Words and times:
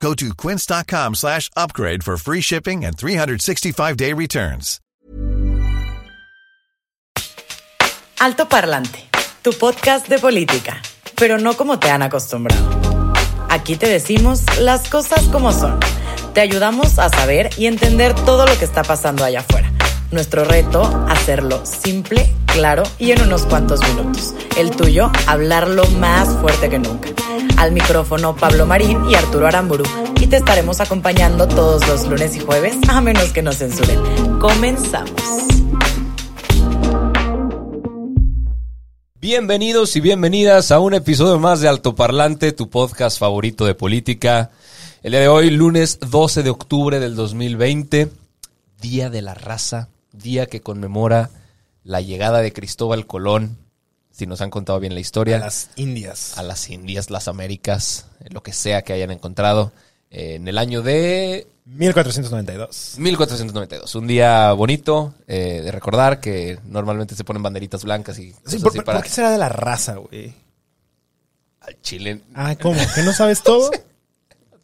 Go 0.00 0.14
to 0.14 0.34
quince.com 0.34 1.14
slash 1.14 1.50
upgrade 1.56 2.04
for 2.04 2.16
free 2.16 2.40
shipping 2.40 2.84
and 2.84 2.96
365-day 2.96 4.12
returns. 4.12 4.80
Alto 8.18 8.48
Parlante, 8.48 9.04
tu 9.42 9.52
podcast 9.52 10.08
de 10.08 10.18
política, 10.18 10.80
pero 11.16 11.38
no 11.38 11.54
como 11.54 11.78
te 11.78 11.90
han 11.90 12.02
acostumbrado. 12.02 13.12
Aquí 13.50 13.76
te 13.76 13.88
decimos 13.88 14.42
las 14.58 14.88
cosas 14.88 15.22
como 15.28 15.52
son. 15.52 15.78
Te 16.32 16.40
ayudamos 16.40 16.98
a 16.98 17.08
saber 17.10 17.50
y 17.58 17.66
entender 17.66 18.14
todo 18.14 18.46
lo 18.46 18.58
que 18.58 18.64
está 18.64 18.82
pasando 18.82 19.24
allá 19.24 19.40
afuera. 19.40 19.70
Nuestro 20.12 20.44
reto, 20.44 20.82
hacerlo 21.08 21.66
simple, 21.66 22.32
claro 22.46 22.84
y 22.96 23.10
en 23.10 23.22
unos 23.22 23.42
cuantos 23.42 23.80
minutos. 23.88 24.34
El 24.56 24.70
tuyo, 24.70 25.10
hablarlo 25.26 25.84
más 25.98 26.28
fuerte 26.40 26.70
que 26.70 26.78
nunca. 26.78 27.08
Al 27.56 27.72
micrófono 27.72 28.36
Pablo 28.36 28.66
Marín 28.66 29.10
y 29.10 29.16
Arturo 29.16 29.48
Aramburu. 29.48 29.84
Y 30.20 30.28
te 30.28 30.36
estaremos 30.36 30.80
acompañando 30.80 31.48
todos 31.48 31.86
los 31.88 32.06
lunes 32.06 32.36
y 32.36 32.40
jueves, 32.40 32.76
a 32.88 33.00
menos 33.00 33.32
que 33.32 33.42
nos 33.42 33.56
censuren. 33.56 33.98
Comenzamos. 34.38 35.10
Bienvenidos 39.20 39.96
y 39.96 40.00
bienvenidas 40.00 40.70
a 40.70 40.78
un 40.78 40.94
episodio 40.94 41.40
más 41.40 41.60
de 41.60 41.68
Altoparlante, 41.68 42.52
tu 42.52 42.70
podcast 42.70 43.18
favorito 43.18 43.66
de 43.66 43.74
política. 43.74 44.52
El 45.02 45.12
día 45.12 45.20
de 45.22 45.28
hoy, 45.28 45.50
lunes 45.50 45.98
12 45.98 46.44
de 46.44 46.50
octubre 46.50 47.00
del 47.00 47.16
2020, 47.16 48.08
Día 48.80 49.10
de 49.10 49.22
la 49.22 49.34
Raza, 49.34 49.88
día 50.16 50.46
que 50.46 50.60
conmemora 50.60 51.30
la 51.84 52.00
llegada 52.00 52.40
de 52.42 52.52
Cristóbal 52.52 53.06
Colón, 53.06 53.58
si 54.10 54.26
nos 54.26 54.40
han 54.40 54.50
contado 54.50 54.80
bien 54.80 54.94
la 54.94 55.00
historia. 55.00 55.36
A 55.36 55.40
las 55.40 55.70
Indias. 55.76 56.36
A 56.38 56.42
las 56.42 56.68
Indias, 56.70 57.10
las 57.10 57.28
Américas, 57.28 58.06
lo 58.30 58.42
que 58.42 58.52
sea 58.52 58.82
que 58.82 58.92
hayan 58.92 59.10
encontrado. 59.10 59.72
eh, 60.10 60.34
En 60.36 60.48
el 60.48 60.58
año 60.58 60.82
de 60.82 61.46
1492. 61.66 62.94
1492. 62.98 63.94
Un 63.94 64.06
día 64.06 64.52
bonito 64.52 65.14
eh, 65.26 65.60
de 65.64 65.70
recordar 65.72 66.20
que 66.20 66.58
normalmente 66.64 67.14
se 67.14 67.24
ponen 67.24 67.42
banderitas 67.42 67.84
blancas 67.84 68.18
y 68.18 68.32
Sí, 68.46 68.58
¿por, 68.58 68.68
así 68.70 68.80
para 68.80 68.98
por 68.98 69.04
qué 69.04 69.10
será 69.12 69.30
de 69.30 69.38
la 69.38 69.48
raza, 69.48 69.96
güey? 69.96 70.32
al 71.60 71.80
Chile. 71.82 72.20
Ah, 72.34 72.54
¿cómo? 72.60 72.80
¿Que 72.94 73.02
no 73.02 73.12
sabes 73.12 73.42
todo? 73.42 73.70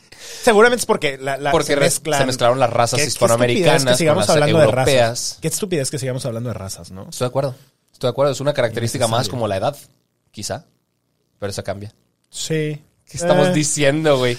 Seguramente 0.48 0.80
es 0.80 0.86
porque 0.86 1.18
la, 1.18 1.36
la- 1.36 1.50
Porque 1.50 1.66
se, 1.68 1.74
re- 1.76 1.80
mezclan. 1.82 2.20
se 2.20 2.26
mezclaron 2.26 2.58
las 2.58 2.70
razas 2.70 2.98
Qué- 2.98 3.04
qué 3.04 3.08
hispanoamericanas 3.08 3.74
estupidez 3.82 3.92
que 3.92 3.98
sigamos 3.98 4.26
con 4.26 4.34
las 4.34 4.42
hablando 4.42 4.58
de 4.58 4.64
europeas. 4.64 5.08
razas. 5.10 5.38
Qué 5.42 5.48
estupidez 5.48 5.90
que 5.90 5.98
sigamos 5.98 6.24
hablando 6.26 6.48
de 6.48 6.54
razas, 6.54 6.90
¿no? 6.90 7.02
Estoy 7.10 7.26
de 7.26 7.28
acuerdo. 7.28 7.54
Estoy 7.92 8.08
de 8.08 8.10
acuerdo. 8.12 8.32
Es 8.32 8.40
una 8.40 8.54
característica 8.54 9.06
más 9.08 9.28
como 9.28 9.46
la 9.46 9.56
edad, 9.58 9.76
quizá. 10.30 10.64
Pero 11.38 11.50
eso 11.50 11.62
cambia. 11.64 11.92
Sí. 12.30 12.82
¿Qué 13.04 13.16
estamos 13.16 13.48
Eh, 13.48 13.52
diciendo, 13.52 14.16
güey? 14.18 14.38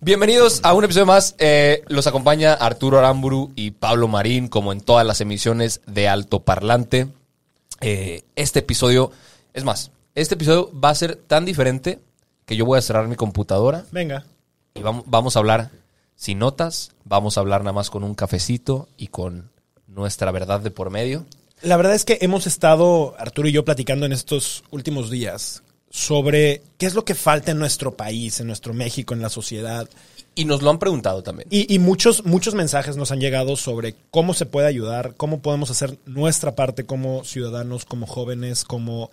Bienvenidos 0.00 0.60
a 0.62 0.72
un 0.72 0.84
episodio 0.84 1.04
más. 1.06 1.34
Eh, 1.38 1.82
los 1.88 2.06
acompaña 2.06 2.54
Arturo 2.54 2.98
Aramburu 2.98 3.52
y 3.54 3.72
Pablo 3.72 4.08
Marín, 4.08 4.48
como 4.48 4.72
en 4.72 4.80
todas 4.80 5.06
las 5.06 5.20
emisiones 5.20 5.82
de 5.86 6.08
Alto 6.08 6.40
Parlante. 6.40 7.08
Eh, 7.82 8.22
este 8.34 8.60
episodio, 8.60 9.10
es 9.52 9.64
más, 9.64 9.90
este 10.14 10.34
episodio 10.36 10.70
va 10.78 10.88
a 10.90 10.94
ser 10.94 11.16
tan 11.16 11.44
diferente 11.44 11.98
que 12.46 12.56
yo 12.56 12.64
voy 12.64 12.78
a 12.78 12.82
cerrar 12.82 13.08
mi 13.08 13.16
computadora 13.16 13.84
Venga. 13.92 14.24
Y 14.74 14.82
vamos, 14.82 15.04
vamos 15.06 15.36
a 15.36 15.38
hablar 15.40 15.70
sin 16.16 16.38
notas, 16.38 16.92
vamos 17.04 17.36
a 17.36 17.40
hablar 17.40 17.62
nada 17.62 17.72
más 17.72 17.90
con 17.90 18.04
un 18.04 18.14
cafecito 18.14 18.88
y 18.96 19.08
con 19.08 19.50
nuestra 19.86 20.30
verdad 20.30 20.60
de 20.60 20.70
por 20.70 20.90
medio. 20.90 21.24
La 21.62 21.76
verdad 21.76 21.94
es 21.94 22.04
que 22.04 22.18
hemos 22.20 22.46
estado, 22.46 23.14
Arturo 23.18 23.48
y 23.48 23.52
yo, 23.52 23.64
platicando 23.64 24.06
en 24.06 24.12
estos 24.12 24.64
últimos 24.70 25.10
días 25.10 25.62
sobre 25.90 26.62
qué 26.78 26.86
es 26.86 26.94
lo 26.94 27.04
que 27.04 27.14
falta 27.14 27.50
en 27.50 27.58
nuestro 27.58 27.96
país, 27.96 28.40
en 28.40 28.46
nuestro 28.46 28.72
México, 28.72 29.12
en 29.12 29.22
la 29.22 29.28
sociedad. 29.28 29.88
Y 30.34 30.44
nos 30.44 30.62
lo 30.62 30.70
han 30.70 30.78
preguntado 30.78 31.22
también. 31.22 31.48
Y, 31.50 31.72
y 31.74 31.78
muchos, 31.78 32.24
muchos 32.24 32.54
mensajes 32.54 32.96
nos 32.96 33.10
han 33.10 33.20
llegado 33.20 33.56
sobre 33.56 33.96
cómo 34.10 34.32
se 34.32 34.46
puede 34.46 34.68
ayudar, 34.68 35.14
cómo 35.16 35.40
podemos 35.40 35.70
hacer 35.70 35.98
nuestra 36.06 36.54
parte 36.54 36.86
como 36.86 37.24
ciudadanos, 37.24 37.84
como 37.84 38.06
jóvenes, 38.06 38.64
como, 38.64 39.10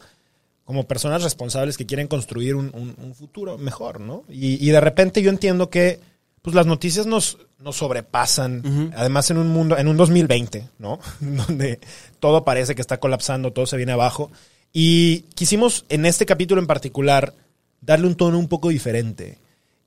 como 0.67 0.83
personas 0.85 1.23
responsables 1.23 1.78
que 1.78 1.85
quieren 1.85 2.07
construir 2.07 2.53
un, 2.55 2.66
un- 2.73 2.94
un 3.01 3.16
futuro 3.16 3.57
mejor, 3.57 4.01
¿no? 4.01 4.25
Y, 4.29 4.61
y 4.67 4.69
de 4.72 4.81
repente 4.81 5.22
yo 5.22 5.29
entiendo 5.29 5.69
que 5.69 6.01
pues 6.41 6.53
las 6.55 6.66
noticias 6.66 7.05
nos, 7.07 7.38
nos 7.59 7.78
sobrepasan, 7.78 8.91
además 8.95 9.31
en 9.31 9.38
un 9.38 9.47
mundo, 9.47 9.77
en 9.77 9.88
un 9.88 9.95
2020, 9.95 10.67
¿no? 10.79 11.00
Donde 11.22 11.79
todo 12.19 12.44
parece 12.44 12.75
que 12.75 12.81
está 12.81 13.00
colapsando, 13.00 13.53
todo 13.53 13.66
se 13.66 13.77
viene 13.77 13.94
abajo. 13.94 14.29
Y 14.73 15.22
quisimos 15.35 15.85
en 15.88 16.06
este 16.06 16.25
capítulo 16.25 16.59
en 16.59 16.67
particular 16.67 17.33
darle 17.79 18.07
un 18.07 18.16
tono 18.16 18.38
un 18.38 18.50
poco 18.50 18.67
diferente 18.69 19.38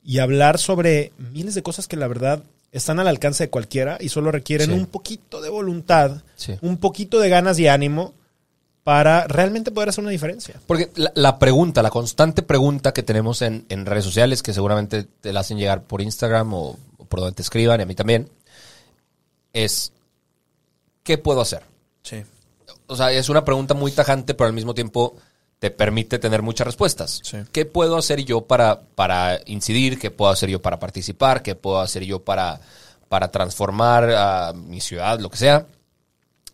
y 0.03 0.19
hablar 0.19 0.59
sobre 0.59 1.13
miles 1.19 1.55
de 1.55 1.63
cosas 1.63 1.87
que 1.89 1.97
la 1.97 2.09
verdad 2.09 2.43
están 2.73 3.01
al 3.01 3.09
alcance 3.09 3.45
de 3.45 3.51
cualquiera 3.51 3.99
y 4.01 4.09
solo 4.09 4.31
requieren 4.33 4.69
Sí. 4.71 4.73
un 4.77 4.87
poquito 4.87 5.43
de 5.43 5.51
voluntad, 5.51 6.23
Sí. 6.37 6.55
un 6.63 6.79
poquito 6.79 7.21
de 7.21 7.29
ganas 7.29 7.59
y 7.59 7.69
ánimo 7.69 8.15
para 8.91 9.29
realmente 9.29 9.71
poder 9.71 9.91
hacer 9.91 10.03
una 10.03 10.11
diferencia. 10.11 10.61
Porque 10.67 10.91
la, 10.97 11.13
la 11.15 11.39
pregunta, 11.39 11.81
la 11.81 11.91
constante 11.91 12.43
pregunta 12.43 12.93
que 12.93 13.05
tenemos 13.05 13.41
en, 13.41 13.65
en 13.69 13.87
redes 13.87 14.03
sociales, 14.05 14.43
que 14.43 14.53
seguramente 14.53 15.05
te 15.05 15.33
la 15.33 15.41
hacen 15.41 15.59
llegar 15.59 15.85
por 15.85 16.03
Instagram 16.03 16.53
o, 16.55 16.77
o 16.99 17.05
por 17.05 17.21
donde 17.21 17.37
te 17.37 17.43
escriban, 17.43 17.79
y 17.79 17.85
a 17.85 17.87
mí 17.87 17.95
también, 17.95 18.29
es, 19.53 19.93
¿qué 21.05 21.19
puedo 21.19 21.41
hacer? 21.41 21.63
Sí. 22.03 22.25
O 22.89 22.97
sea, 22.97 23.13
es 23.13 23.29
una 23.29 23.45
pregunta 23.45 23.75
muy 23.75 23.93
tajante, 23.93 24.35
pero 24.35 24.49
al 24.49 24.55
mismo 24.55 24.75
tiempo 24.75 25.15
te 25.61 25.71
permite 25.71 26.19
tener 26.19 26.43
muchas 26.43 26.67
respuestas. 26.67 27.21
Sí. 27.23 27.39
¿Qué 27.53 27.67
puedo 27.67 27.97
hacer 27.97 28.25
yo 28.25 28.41
para, 28.41 28.81
para 28.97 29.39
incidir? 29.47 30.01
¿Qué 30.01 30.11
puedo 30.11 30.33
hacer 30.33 30.51
yo 30.51 30.61
para 30.61 30.81
participar? 30.81 31.45
¿Qué 31.45 31.55
puedo 31.55 31.79
hacer 31.79 32.03
yo 32.03 32.25
para, 32.25 32.61
para 33.09 33.31
transformar 33.31 34.11
a 34.11 34.53
mi 34.53 34.81
ciudad, 34.81 35.21
lo 35.21 35.31
que 35.31 35.37
sea? 35.37 35.65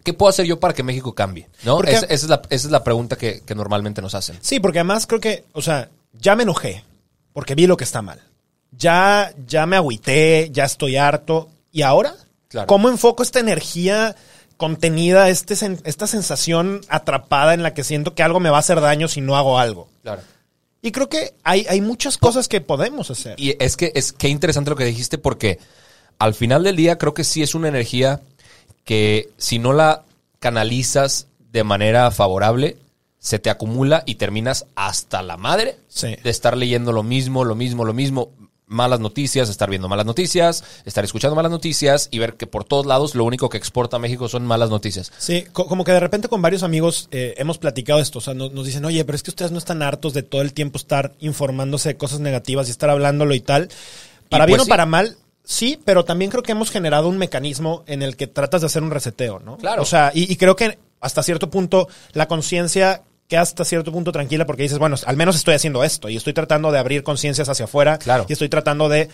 ¿Qué 0.07 0.13
puedo 0.15 0.31
hacer 0.31 0.47
yo 0.47 0.61
para 0.61 0.73
que 0.73 0.85
México 0.85 1.15
cambie? 1.17 1.49
¿No? 1.65 1.83
Es- 1.83 2.05
esa, 2.05 2.07
es 2.07 2.23
la, 2.29 2.41
esa 2.49 2.67
es 2.69 2.71
la 2.71 2.85
pregunta 2.85 3.17
que, 3.17 3.41
que 3.41 3.55
normalmente 3.57 4.01
nos 4.01 4.15
hacen. 4.15 4.39
Sí, 4.41 4.61
porque 4.61 4.79
además 4.79 5.07
creo 5.09 5.21
que, 5.21 5.45
o 5.53 5.61
sea, 5.61 5.91
ya 6.13 6.37
me 6.37 6.45
enojé 6.45 6.85
porque 7.33 7.57
vi 7.57 7.67
lo 7.67 7.77
que 7.77 7.83
está 7.85 8.03
mal. 8.03 8.23
Ya, 8.71 9.35
ya 9.47 9.67
me 9.67 9.75
agüité, 9.77 10.49
ya 10.53 10.65
estoy 10.65 10.97
harto. 10.97 11.49
¿Y 11.73 11.83
ahora? 11.83 12.15
Claro. 12.49 12.69
¿Cómo 12.69 12.89
enfoco 12.89 13.25
esta 13.25 13.41
energía 13.41 14.15
contenida, 14.57 15.29
este, 15.29 15.55
esta 15.85 16.07
sensación 16.07 16.81
atrapada 16.89 17.53
en 17.55 17.63
la 17.63 17.75
que 17.75 17.85
siento 17.85 18.15
que 18.15 18.23
algo 18.23 18.39
me 18.41 18.49
va 18.51 18.59
a 18.59 18.61
hacer 18.61 18.81
daño 18.81 19.09
si 19.09 19.21
no 19.21 19.37
hago 19.37 19.59
algo? 19.59 19.89
Claro. 20.03 20.23
Y 20.83 20.93
creo 20.93 21.09
que 21.09 21.35
hay, 21.43 21.67
hay 21.69 21.81
muchas 21.81 22.17
cosas 22.17 22.47
que 22.49 22.61
podemos 22.61 23.11
hacer. 23.11 23.35
Y 23.41 23.57
es 23.63 23.77
que 23.77 23.91
es 23.97 24.13
que 24.13 24.29
interesante 24.29 24.71
lo 24.71 24.77
que 24.77 24.85
dijiste 24.85 25.19
porque 25.19 25.59
al 26.19 26.33
final 26.35 26.63
del 26.63 26.77
día 26.77 26.97
creo 26.97 27.13
que 27.13 27.25
sí 27.25 27.43
es 27.43 27.55
una 27.57 27.69
energía 27.69 28.21
que 28.87 29.29
si 29.37 29.59
no 29.59 29.75
la 29.75 30.05
canalizas 30.39 31.27
de 31.53 31.65
manera 31.65 32.11
favorable, 32.11 32.77
se 33.19 33.39
te 33.39 33.51
acumula 33.51 34.05
y 34.07 34.15
terminas 34.15 34.67
hasta 34.77 35.21
la 35.23 35.37
madre 35.37 35.77
Sí. 35.89 36.15
de 36.23 36.31
estar 36.31 36.57
leyendo 36.57 36.93
lo 36.93 37.03
mismo, 37.03 37.45
lo 37.45 37.55
mismo, 37.57 37.85
lo 37.85 37.93
mismo, 37.93 38.31
malas 38.69 39.01
noticias, 39.01 39.49
estar 39.49 39.69
viendo 39.71 39.89
malas 39.89 40.07
noticias, 40.07 40.63
estar 40.85 41.05
escuchando 41.05 41.35
malas 41.35 41.51
noticias 41.51 42.09
y 42.13 42.19
ver 42.21 42.35
que 42.35 42.47
por 42.47 42.65
todos 42.65 42.87
lados 42.87 43.15
lo 43.15 43.25
único 43.25 43.49
que 43.49 43.57
exporta 43.59 43.97
a 43.97 44.01
México 44.01 44.29
son 44.29 44.45
malas 44.47 44.71
noticias. 44.71 45.11
Sí, 45.19 45.45
co- 45.53 45.67
como 45.67 45.83
que 45.85 45.93
de 45.93 46.01
repente 46.01 46.29
con 46.29 46.43
varios 46.43 46.63
amigos 46.63 47.09
eh, 47.11 47.35
hemos 47.39 47.59
platicado 47.59 48.01
esto. 48.01 48.19
O 48.19 48.23
sea, 48.23 48.35
nos, 48.35 48.53
nos 48.53 48.67
dicen, 48.67 48.85
oye, 48.85 49.05
pero 49.05 49.17
es 49.17 49.23
que 49.23 49.31
ustedes 49.31 49.51
no 49.53 49.59
están 49.59 49.83
hartos 49.83 50.15
de 50.15 50.23
todo 50.23 50.43
el 50.43 50.53
tiempo 50.53 50.79
estar 50.79 51.13
informándose 51.21 51.91
de 51.91 51.97
cosas 51.97 52.21
negativas 52.21 52.69
y 52.69 52.71
estar 52.73 52.91
hablándolo 52.91 53.35
y 53.35 53.41
tal. 53.41 53.69
Para 54.29 54.45
Y 54.45 54.47
bien 54.49 54.57
pues 54.59 54.63
o 54.63 54.65
sí. 54.67 54.71
para 54.71 54.87
mal, 54.87 55.17
sí, 55.47 55.79
pero 55.85 56.05
también 56.05 56.31
creo 56.31 56.43
que 56.43 56.53
hemos 56.53 56.71
generado 56.71 57.09
un 57.09 57.17
mecanismo 57.17 57.85
en 57.87 58.03
el 58.03 58.17
que 58.17 58.27
tratas 58.27 58.61
de 58.61 58.67
hacer 58.67 58.83
un 58.83 58.91
reseteo, 58.91 59.39
¿no? 59.39 59.57
Claro. 59.57 59.81
O 59.81 59.87
sea, 59.87 60.11
y, 60.13 60.31
y 60.31 60.37
creo 60.37 60.57
que 60.57 60.79
hasta 61.01 61.23
cierto 61.23 61.49
punto 61.49 61.89
la 62.13 62.27
conciencia 62.29 63.03
queda 63.29 63.41
hasta 63.41 63.65
cierto 63.65 63.91
punto 63.93 64.13
tranquila 64.13 64.47
porque 64.47 64.63
dices, 64.63 64.79
bueno, 64.79 64.97
al 65.05 65.17
menos 65.17 65.35
estoy 65.37 65.55
haciendo 65.55 65.83
esto 65.83 66.09
y 66.09 66.17
estoy 66.17 66.33
tratando 66.33 66.71
de 66.71 66.79
abrir 66.79 67.03
conciencias 67.03 67.49
hacia 67.49 67.65
afuera 67.65 67.99
Claro. 67.99 68.27
y 68.29 68.33
estoy 68.33 68.49
tratando 68.49 68.89
de, 68.89 69.09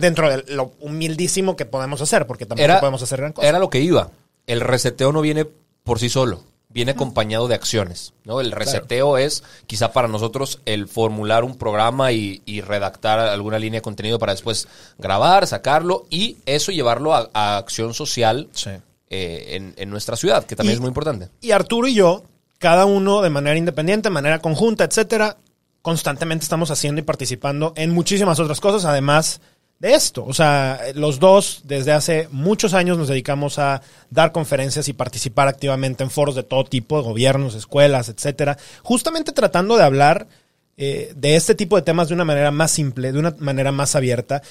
dentro 0.00 0.28
de 0.30 0.44
lo 0.54 0.72
humildísimo 0.80 1.56
que 1.56 1.64
podemos 1.64 2.00
hacer, 2.02 2.26
porque 2.26 2.44
tampoco 2.46 2.80
podemos 2.80 3.02
hacer 3.02 3.20
gran 3.20 3.32
cosa. 3.32 3.48
Era 3.48 3.58
lo 3.58 3.70
que 3.70 3.80
iba. 3.80 4.10
El 4.46 4.60
reseteo 4.60 5.12
no 5.12 5.20
viene 5.22 5.46
por 5.84 5.98
sí 5.98 6.08
solo, 6.08 6.42
viene 6.70 6.92
acompañado 6.92 7.48
de 7.48 7.54
acciones. 7.54 8.12
¿no? 8.24 8.40
El 8.40 8.52
reseteo 8.52 9.16
es 9.18 9.42
quizá 9.66 9.92
para 9.92 10.06
nosotros 10.08 10.60
el 10.66 10.86
formular 10.86 11.42
un 11.44 11.56
programa 11.56 12.12
y, 12.12 12.42
y 12.44 12.60
redactar 12.60 13.18
alguna 13.20 13.58
línea 13.58 13.78
de 13.78 13.82
contenido 13.82 14.18
para 14.18 14.32
después 14.32 14.68
grabar, 14.98 15.46
sacarlo 15.46 16.06
y 16.10 16.36
eso 16.46 16.70
llevarlo 16.72 17.14
a, 17.14 17.30
a 17.32 17.56
acción 17.56 17.94
social 17.94 18.48
Sí. 18.52 18.70
eh, 19.08 19.46
en, 19.56 19.74
en 19.78 19.90
nuestra 19.90 20.16
ciudad, 20.16 20.44
que 20.44 20.56
también 20.56 20.74
Y- 20.74 20.76
es 20.76 20.80
muy 20.80 20.88
importante. 20.88 21.28
Y 21.40 21.52
Arturo 21.52 21.88
y 21.88 21.94
yo, 21.94 22.22
cada 22.58 22.84
uno 22.84 23.22
de 23.22 23.30
manera 23.30 23.56
independiente, 23.56 24.08
de 24.10 24.12
manera 24.14 24.40
conjunta, 24.40 24.84
etcétera, 24.84 25.38
constantemente 25.80 26.42
estamos 26.42 26.70
haciendo 26.70 27.00
y 27.00 27.04
participando 27.04 27.72
en 27.76 27.92
muchísimas 27.92 28.38
otras 28.40 28.60
cosas, 28.60 28.84
además 28.84 29.40
de 29.78 29.94
esto. 29.94 30.24
O 30.24 30.34
sea, 30.34 30.80
los 30.94 31.18
dos 31.18 31.62
desde 31.64 31.92
hace 31.92 32.28
muchos 32.30 32.74
años 32.74 32.98
nos 32.98 33.08
dedicamos 33.08 33.58
a 33.58 33.82
dar 34.10 34.32
conferencias 34.32 34.88
y 34.88 34.92
participar 34.92 35.48
activamente 35.48 36.02
en 36.02 36.10
foros 36.10 36.34
de 36.34 36.42
todo 36.42 36.64
tipo, 36.64 37.02
gobiernos, 37.02 37.54
escuelas, 37.54 38.08
etcétera, 38.08 38.58
justamente 38.82 39.32
tratando 39.32 39.76
de 39.76 39.84
hablar 39.84 40.26
eh, 40.76 41.12
de 41.16 41.36
este 41.36 41.54
tipo 41.54 41.76
de 41.76 41.82
temas 41.82 42.08
de 42.08 42.14
una 42.14 42.24
manera 42.24 42.50
más 42.50 42.70
simple, 42.70 43.12
de 43.12 43.18
una 43.18 43.34
manera 43.38 43.72
más 43.72 43.94
abierta. 43.94 44.42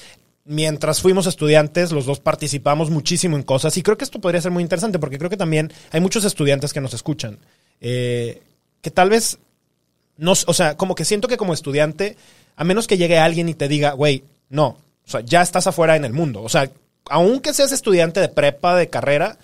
Mientras 0.44 1.02
fuimos 1.02 1.26
estudiantes, 1.26 1.92
los 1.92 2.06
dos 2.06 2.20
participamos 2.20 2.88
muchísimo 2.88 3.36
en 3.36 3.42
cosas 3.42 3.76
y 3.76 3.82
creo 3.82 3.98
que 3.98 4.04
esto 4.04 4.18
podría 4.18 4.40
ser 4.40 4.50
muy 4.50 4.62
interesante 4.62 4.98
porque 4.98 5.18
creo 5.18 5.28
que 5.28 5.36
también 5.36 5.70
hay 5.90 6.00
muchos 6.00 6.24
estudiantes 6.24 6.72
que 6.72 6.80
nos 6.80 6.94
escuchan, 6.94 7.38
eh, 7.82 8.40
que 8.80 8.90
tal 8.90 9.10
vez, 9.10 9.38
no, 10.16 10.32
o 10.32 10.54
sea, 10.54 10.78
como 10.78 10.94
que 10.94 11.04
siento 11.04 11.28
que 11.28 11.36
como 11.36 11.52
estudiante, 11.52 12.16
a 12.56 12.64
menos 12.64 12.86
que 12.86 12.96
llegue 12.96 13.18
alguien 13.18 13.50
y 13.50 13.54
te 13.54 13.68
diga, 13.68 13.92
güey, 13.92 14.24
no, 14.48 14.78
o 15.08 15.10
sea, 15.10 15.20
ya 15.22 15.42
estás 15.42 15.66
afuera 15.66 15.96
en 15.96 16.04
el 16.04 16.12
mundo, 16.12 16.42
o 16.42 16.48
sea, 16.48 16.70
aunque 17.10 17.54
seas 17.54 17.72
estudiante 17.72 18.20
de 18.20 18.28
prepa, 18.28 18.76
de 18.76 18.88
carrera, 18.90 19.38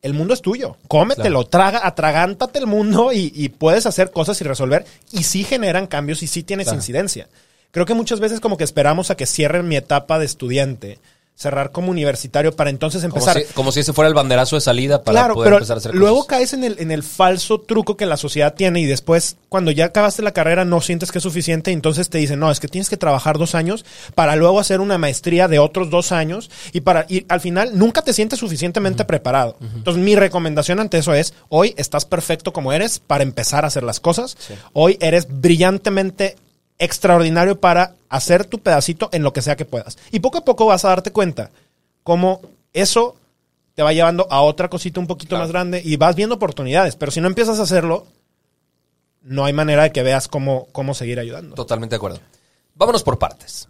el 0.00 0.14
mundo 0.14 0.34
es 0.34 0.40
tuyo. 0.42 0.76
Cómetelo, 0.88 1.44
traga, 1.46 1.86
atragántate 1.86 2.58
el 2.58 2.66
mundo 2.66 3.12
y, 3.12 3.30
y 3.34 3.50
puedes 3.50 3.86
hacer 3.86 4.10
cosas 4.10 4.38
y 4.40 4.44
resolver. 4.44 4.84
Y 5.12 5.22
sí 5.22 5.44
generan 5.44 5.86
cambios 5.86 6.22
y 6.22 6.26
sí 6.26 6.42
tienes 6.42 6.66
Claro. 6.66 6.78
incidencia. 6.78 7.28
Creo 7.70 7.86
que 7.86 7.94
muchas 7.94 8.20
veces 8.20 8.40
como 8.40 8.56
que 8.58 8.64
esperamos 8.64 9.10
a 9.10 9.16
que 9.16 9.24
cierren 9.26 9.66
mi 9.68 9.76
etapa 9.76 10.18
de 10.18 10.26
estudiante, 10.26 10.98
cerrar 11.36 11.72
como 11.72 11.90
universitario 11.90 12.54
para 12.54 12.70
entonces 12.70 13.02
Como 13.02 13.16
empezar. 13.16 13.42
si, 13.42 13.52
como 13.54 13.72
si 13.72 13.80
ese 13.80 13.92
fuera 13.92 14.08
el 14.08 14.14
banderazo 14.14 14.54
de 14.54 14.60
salida 14.60 15.02
para 15.02 15.18
claro, 15.18 15.34
poder 15.34 15.46
pero 15.46 15.56
empezar 15.56 15.76
a 15.76 15.78
hacer 15.78 15.94
luego 15.94 16.18
cosas. 16.18 16.28
caes 16.28 16.52
en 16.52 16.62
el, 16.62 16.76
en 16.78 16.92
el 16.92 17.02
falso 17.02 17.60
truco 17.60 17.96
que 17.96 18.06
la 18.06 18.16
sociedad 18.16 18.54
tiene 18.54 18.80
y 18.80 18.84
después 18.86 19.36
cuando 19.48 19.72
ya 19.72 19.86
acabaste 19.86 20.22
la 20.22 20.30
carrera 20.32 20.64
no 20.64 20.80
sientes 20.80 21.10
que 21.10 21.18
es 21.18 21.22
suficiente 21.24 21.72
y 21.72 21.74
entonces 21.74 22.08
te 22.08 22.18
dicen, 22.18 22.38
no, 22.38 22.50
es 22.52 22.60
que 22.60 22.68
tienes 22.68 22.88
que 22.88 22.96
trabajar 22.96 23.36
dos 23.36 23.56
años 23.56 23.84
para 24.14 24.36
luego 24.36 24.60
hacer 24.60 24.80
una 24.80 24.96
maestría 24.96 25.48
de 25.48 25.58
otros 25.58 25.90
dos 25.90 26.12
años 26.12 26.50
y 26.72 26.82
para 26.82 27.04
y 27.08 27.26
al 27.28 27.40
final 27.40 27.76
nunca 27.76 28.02
te 28.02 28.12
sientes 28.12 28.38
suficientemente 28.38 29.04
preparado. 29.04 29.56
Entonces 29.60 30.02
mi 30.02 30.14
recomendación 30.14 30.78
ante 30.78 30.98
eso 30.98 31.14
es, 31.14 31.34
hoy 31.48 31.74
estás 31.76 32.04
perfecto 32.04 32.52
como 32.52 32.72
eres 32.72 33.00
para 33.00 33.24
empezar 33.24 33.64
a 33.64 33.68
hacer 33.68 33.82
las 33.82 33.98
cosas. 33.98 34.36
Hoy 34.72 34.98
eres 35.00 35.26
brillantemente 35.28 36.36
extraordinario 36.78 37.60
para 37.60 37.94
hacer 38.08 38.44
tu 38.44 38.58
pedacito 38.58 39.08
en 39.12 39.22
lo 39.22 39.32
que 39.32 39.42
sea 39.42 39.56
que 39.56 39.64
puedas. 39.64 39.98
Y 40.10 40.20
poco 40.20 40.38
a 40.38 40.44
poco 40.44 40.66
vas 40.66 40.84
a 40.84 40.88
darte 40.88 41.12
cuenta 41.12 41.50
cómo 42.02 42.40
eso 42.72 43.16
te 43.74 43.82
va 43.82 43.92
llevando 43.92 44.26
a 44.30 44.42
otra 44.42 44.68
cosita 44.68 45.00
un 45.00 45.06
poquito 45.06 45.30
Claro. 45.30 45.44
más 45.44 45.50
grande 45.52 45.82
y 45.84 45.96
vas 45.96 46.14
viendo 46.16 46.34
oportunidades. 46.36 46.96
Pero 46.96 47.10
si 47.12 47.20
no 47.20 47.26
empiezas 47.28 47.58
a 47.58 47.62
hacerlo, 47.62 48.06
no 49.22 49.44
hay 49.44 49.52
manera 49.52 49.84
de 49.84 49.92
que 49.92 50.02
veas 50.02 50.28
cómo, 50.28 50.68
cómo 50.72 50.94
seguir 50.94 51.18
ayudando. 51.18 51.54
Totalmente 51.54 51.94
de 51.94 51.96
acuerdo. 51.96 52.20
Vámonos 52.74 53.02
por 53.02 53.18
partes. 53.18 53.68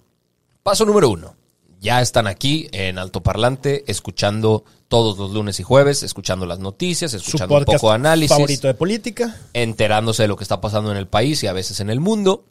Paso 0.62 0.84
número 0.84 1.08
uno. 1.10 1.36
Ya 1.80 2.00
están 2.00 2.26
aquí 2.26 2.68
en 2.72 2.98
altoparlante, 2.98 3.84
escuchando 3.86 4.64
todos 4.88 5.18
los 5.18 5.32
lunes 5.32 5.60
y 5.60 5.62
jueves, 5.62 6.02
escuchando 6.02 6.46
las 6.46 6.58
noticias, 6.58 7.12
escuchando 7.12 7.58
un 7.58 7.64
poco 7.66 7.90
de 7.90 7.94
análisis, 7.94 8.34
favorito 8.34 8.66
de 8.68 8.74
política. 8.74 9.36
enterándose 9.52 10.22
de 10.22 10.28
lo 10.28 10.36
que 10.36 10.44
está 10.44 10.62
pasando 10.62 10.90
en 10.90 10.96
el 10.96 11.06
país 11.06 11.42
y 11.42 11.46
a 11.46 11.52
veces 11.52 11.80
en 11.80 11.90
el 11.90 12.00
mundo. 12.00 12.44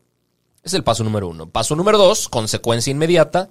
Es 0.64 0.74
el 0.74 0.84
paso 0.84 1.04
número 1.04 1.28
uno. 1.28 1.50
Paso 1.50 1.76
número 1.76 1.98
dos, 1.98 2.30
consecuencia 2.30 2.92
inmediata, 2.92 3.50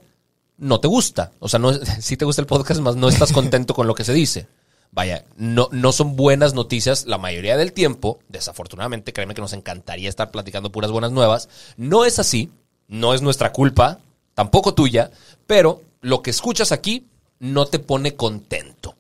no 0.57 0.81
te 0.81 0.89
gusta. 0.89 1.33
O 1.39 1.49
sea, 1.49 1.59
no, 1.59 1.73
sí 2.01 2.17
te 2.17 2.25
gusta 2.25 2.41
el 2.41 2.47
podcast, 2.47 2.81
más 2.81 2.97
no 2.97 3.09
estás 3.09 3.33
contento 3.33 3.75
con 3.75 3.87
lo 3.87 3.95
que 3.95 4.05
se 4.05 4.13
dice. 4.15 4.49
Vaya, 4.91 5.25
no, 5.37 5.69
no 5.73 5.93
son 5.93 6.17
buenas 6.17 6.53
noticias 6.53 7.07
la 7.07 7.19
mayoría 7.19 7.57
del 7.57 7.73
tiempo. 7.73 8.19
Desafortunadamente, 8.29 9.13
créeme 9.13 9.35
que 9.35 9.41
nos 9.41 9.53
encantaría 9.55 10.09
estar 10.09 10.31
platicando 10.31 10.73
puras 10.73 10.91
buenas 10.91 11.13
nuevas. 11.13 11.49
No 11.77 12.05
es 12.05 12.19
así, 12.19 12.51
no 12.89 13.15
es 13.15 13.23
nuestra 13.23 13.53
culpa, 13.53 14.01
tampoco 14.35 14.75
tuya, 14.75 15.11
pero 15.47 15.83
lo 16.01 16.23
que 16.23 16.31
escuchas 16.31 16.73
aquí 16.73 17.07
no 17.39 17.67
te 17.67 17.79
pone 17.79 18.17
contento. 18.17 18.95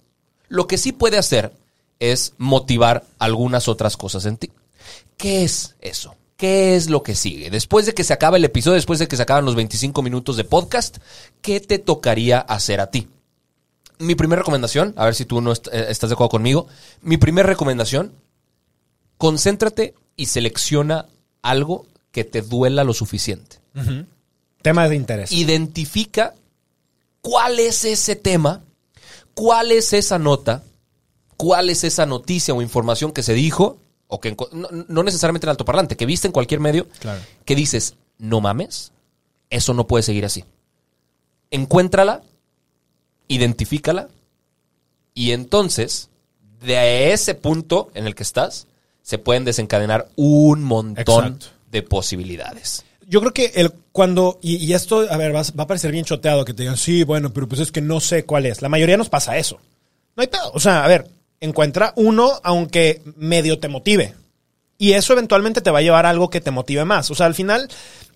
Lo 0.49 0.67
que 0.67 0.79
sí 0.79 0.93
puede 0.93 1.19
hacer 1.19 1.53
es 1.99 2.35
motivar 2.39 3.05
algunas 3.19 3.69
otras 3.69 3.97
cosas 3.97 4.25
en 4.25 4.37
ti. 4.39 4.51
¿Qué 5.17 5.45
es 5.45 5.77
eso? 5.81 6.17
¿Qué 6.43 6.75
es 6.75 6.91
lo 6.91 7.05
que 7.05 7.15
sigue? 7.15 7.51
Después 7.51 7.87
de 7.87 7.95
que 7.95 8.03
se 8.03 8.13
acaba 8.13 8.37
el 8.37 8.45
episodio, 8.45 8.75
después 8.75 8.99
de 8.99 9.07
que 9.07 9.15
se 9.17 9.23
acaban 9.23 9.45
los 9.45 9.55
25 9.55 10.03
minutos 10.03 10.37
de 10.37 10.43
podcast, 10.43 10.97
¿qué 11.41 11.61
te 11.61 11.79
tocaría 11.79 12.41
hacer 12.41 12.81
a 12.81 12.91
ti? 12.91 13.07
Mi 14.01 14.17
primera 14.17 14.41
recomendación, 14.43 14.93
a 14.97 15.05
ver 15.05 15.15
si 15.15 15.25
tú 15.25 15.41
no 15.41 15.53
est- 15.53 15.69
eh, 15.71 15.87
estás 15.89 16.11
de 16.11 16.15
acuerdo 16.15 16.31
conmigo, 16.31 16.67
mi 17.01 17.17
primera 17.17 17.47
recomendación, 17.47 18.13
concéntrate 19.19 19.95
y 20.17 20.27
selecciona 20.27 21.07
algo 21.43 21.87
que 22.11 22.25
te 22.25 22.43
duela 22.43 22.83
lo 22.83 22.93
suficiente. 22.93 23.61
Tema 24.63 24.89
de 24.89 24.97
interés. 24.97 25.31
Identifica 25.31 26.35
cuál 27.21 27.61
es 27.61 27.85
ese 27.85 28.17
tema, 28.17 28.65
cuál 29.35 29.71
es 29.71 29.93
esa 29.93 30.19
nota, 30.19 30.65
cuál 31.37 31.71
es 31.71 31.85
esa 31.85 32.05
noticia 32.05 32.53
o 32.53 32.63
información 32.63 33.13
que 33.13 33.23
se 33.23 33.35
dijo, 33.35 33.79
o 34.15 34.21
que 34.21 34.37
no, 34.53 34.69
no 34.89 35.03
necesariamente 35.03 35.47
en 35.47 35.51
altoparlante, 35.51 35.97
que 35.97 36.05
viste 36.07 36.27
en 36.29 36.33
cualquier 36.33 36.61
medio, 36.61 36.87
Claro. 37.01 37.19
que 37.47 37.55
dices, 37.57 37.95
no 38.19 38.41
mames, 38.43 38.93
eso 39.49 39.73
no 39.73 39.87
puede 39.87 40.03
seguir 40.03 40.25
así. 40.27 40.45
Encuéntrala, 41.51 42.23
identifícala, 43.29 44.09
y 45.15 45.33
entonces, 45.33 46.09
de 46.61 47.13
ese 47.13 47.35
punto 47.35 47.91
en 47.95 48.07
el 48.07 48.15
que 48.15 48.23
estás, 48.23 48.67
se 49.03 49.19
pueden 49.19 49.45
desencadenar 49.45 50.09
un 50.17 50.63
montón 50.63 51.25
Exacto. 51.25 51.47
de 51.71 51.83
posibilidades. 51.83 52.85
Yo 53.07 53.21
creo 53.21 53.33
que 53.35 53.53
el 53.57 53.73
cuando, 53.93 54.39
y, 54.43 54.57
y 54.57 54.73
esto, 54.75 55.07
a 55.11 55.17
ver, 55.17 55.35
va, 55.35 55.43
va 55.59 55.65
a 55.65 55.67
parecer 55.67 55.91
bien 55.93 56.05
choteado 56.05 56.45
que 56.45 56.55
te 56.55 56.63
digan, 56.63 56.77
sí, 56.77 57.03
bueno, 57.05 57.33
pero 57.33 57.49
pues 57.49 57.61
es 57.61 57.73
que 57.73 57.81
no 57.81 58.01
sé 58.01 58.25
cuál 58.25 58.47
es. 58.47 58.63
La 58.63 58.69
mayoría 58.69 58.97
nos 58.97 59.09
pasa 59.11 59.37
eso. 59.37 59.59
No 60.17 60.21
hay 60.23 60.29
pedo. 60.29 60.51
O 60.55 60.61
sea, 60.61 60.85
a 60.85 60.89
ver, 60.89 61.09
encuentra 61.43 61.93
uno, 61.97 62.41
aunque 62.45 63.03
medio 63.17 63.59
te 63.59 63.69
motive. 63.69 64.15
Y 64.79 64.93
eso 64.93 65.13
eventualmente 65.13 65.61
te 65.61 65.71
va 65.71 65.81
a 65.81 65.83
llevar 65.83 66.07
a 66.07 66.11
algo 66.11 66.31
que 66.31 66.41
te 66.41 66.51
motive 66.51 66.85
más. 66.85 67.11
O 67.11 67.15
sea, 67.15 67.27
al 67.27 67.35
final, 67.35 67.69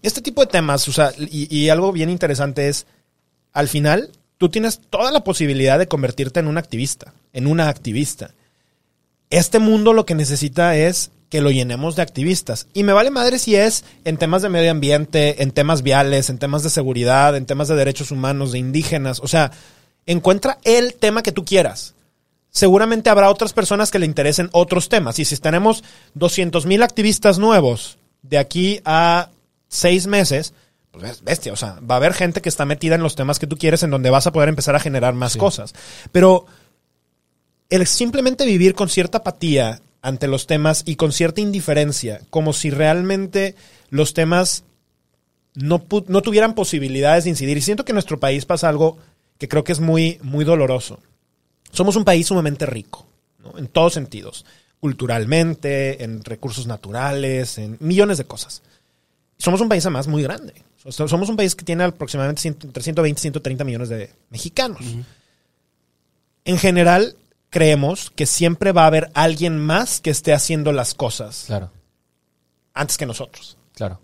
este 0.03 0.23
tipo 0.23 0.41
de 0.41 0.51
temas, 0.51 0.89
o 0.89 0.93
sea, 0.93 1.13
y, 1.19 1.55
y 1.55 1.69
algo 1.69 1.93
bien 1.93 2.09
interesante 2.09 2.69
es, 2.69 2.87
al 3.53 3.69
final, 3.69 4.11
tú 4.39 4.49
tienes 4.49 4.81
toda 4.91 5.11
la 5.11 5.25
posibilidad 5.25 5.79
de 5.79 5.89
convertirte 5.89 6.41
en 6.41 6.47
un 6.47 6.57
activista, 6.57 7.13
en 7.33 7.47
una 7.47 7.69
activista. 7.69 8.33
Este 9.29 9.59
mundo 9.59 9.93
lo 9.93 10.07
que 10.07 10.15
necesita 10.15 10.77
es 10.77 11.11
que 11.31 11.41
lo 11.41 11.51
llenemos 11.51 11.97
de 11.97 12.03
activistas. 12.03 12.69
Y 12.75 12.85
me 12.85 12.93
vale 12.93 13.11
madre 13.11 13.41
si 13.41 13.57
es 13.57 13.85
en 14.05 14.19
temas 14.19 14.43
de 14.43 14.49
medio 14.49 14.71
ambiente, 14.71 15.43
en 15.43 15.51
temas 15.51 15.83
viales, 15.83 16.31
en 16.31 16.39
temas 16.39 16.63
de 16.63 16.71
seguridad, 16.71 17.37
en 17.37 17.47
temas 17.47 17.67
de 17.67 17.75
derechos 17.75 18.13
humanos, 18.13 18.53
de 18.53 18.59
indígenas. 18.59 19.19
O 19.21 19.27
sea, 19.27 19.51
encuentra 20.07 20.59
el 20.63 20.95
tema 20.95 21.25
que 21.25 21.33
tú 21.33 21.45
quieras. 21.45 21.96
Seguramente 22.57 23.11
habrá 23.11 23.29
otras 23.29 23.53
personas 23.53 23.91
que 23.91 23.99
le 23.99 24.07
interesen 24.07 24.49
otros 24.51 24.89
temas. 24.89 25.19
Y 25.19 25.27
si 25.27 25.37
tenemos 25.37 25.85
200 26.15 26.65
mil 26.65 26.83
activistas 26.83 27.39
nuevos 27.39 27.99
de 28.23 28.39
aquí 28.39 28.81
a 28.87 29.29
seis 29.69 30.07
meses, 30.07 30.55
pues 30.91 31.05
es 31.05 31.23
bestia. 31.23 31.53
O 31.53 31.57
sea, 31.57 31.79
va 31.81 31.97
a 31.97 31.99
haber 31.99 32.15
gente 32.15 32.41
que 32.41 32.49
está 32.49 32.65
metida 32.65 32.95
en 32.95 33.03
los 33.03 33.15
temas 33.15 33.39
que 33.39 33.47
tú 33.47 33.59
quieres, 33.59 33.83
en 33.83 33.91
donde 33.91 34.09
vas 34.09 34.27
a 34.27 34.33
poder 34.33 34.49
empezar 34.49 34.75
a 34.75 34.81
generar 34.81 35.13
más 35.13 35.37
cosas. 35.37 35.75
Pero 36.13 36.47
el 37.69 37.87
simplemente 37.87 38.47
vivir 38.47 38.75
con 38.75 38.89
cierta 38.89 39.19
apatía 39.19 39.83
ante 40.01 40.27
los 40.27 40.47
temas 40.47 40.83
y 40.87 40.97
con 40.97 41.13
cierta 41.13 41.43
indiferencia, 41.43 42.23
como 42.31 42.55
si 42.55 42.71
realmente 42.71 43.55
los 43.91 44.15
temas 44.15 44.65
no, 45.53 45.85
no 46.09 46.23
tuvieran 46.23 46.55
posibilidades 46.55 47.25
de 47.25 47.31
incidir. 47.31 47.59
Y 47.59 47.61
siento 47.61 47.85
que 47.85 47.93
en 47.93 47.97
nuestro 47.97 48.19
país 48.19 48.47
pasa 48.47 48.71
algo 48.71 48.97
que 49.37 49.47
creo 49.47 49.63
que 49.63 49.73
es 49.73 49.81
muy, 49.81 50.19
muy 50.23 50.47
doloroso. 50.47 51.01
Somos 51.71 51.97
un 51.97 52.05
país 52.05 52.27
sumamente 52.27 52.67
rico, 52.67 53.07
¿no? 53.39 53.59
en 53.59 53.69
todos 53.69 53.95
sentidos, 53.95 54.45
culturalmente, 54.81 56.03
en 56.05 56.23
recursos 56.25 56.67
naturales, 56.67 57.59
en 57.59 57.77
millones 57.81 58.19
de 58.19 58.25
cosas. 58.25 58.63
Somos 59.39 59.61
un 59.61 59.69
país 59.69 59.85
además 59.85 60.07
muy 60.09 60.23
grande. 60.23 60.55
Somos 60.89 61.29
un 61.29 61.37
país 61.37 61.55
que 61.57 61.65
tiene 61.65 61.85
aproximadamente 61.85 62.43
100 62.43 62.59
entre 62.63 62.83
120 62.83 63.19
y 63.19 63.23
130 63.23 63.65
millones 63.65 63.89
de 63.89 64.11
mexicanos. 64.31 64.81
En 66.45 66.59
general, 66.59 67.17
creemos 67.51 68.11
que 68.11 68.25
siempre 68.27 68.73
va 68.73 68.85
a 68.85 68.87
haber 68.87 69.11
alguien 69.15 69.59
más 69.59 70.01
que 70.01 70.11
esté 70.11 70.33
haciendo 70.33 70.73
las 70.73 70.95
cosas 70.95 71.45
Claro, 71.47 71.71
antes 72.73 72.97
que 72.97 73.07
nosotros. 73.07 73.57
claro. 73.75 74.01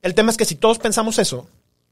El 0.00 0.14
tema 0.14 0.30
es 0.30 0.36
que 0.36 0.44
si 0.44 0.56
todos 0.56 0.78
pensamos 0.78 1.18
eso, 1.18 1.48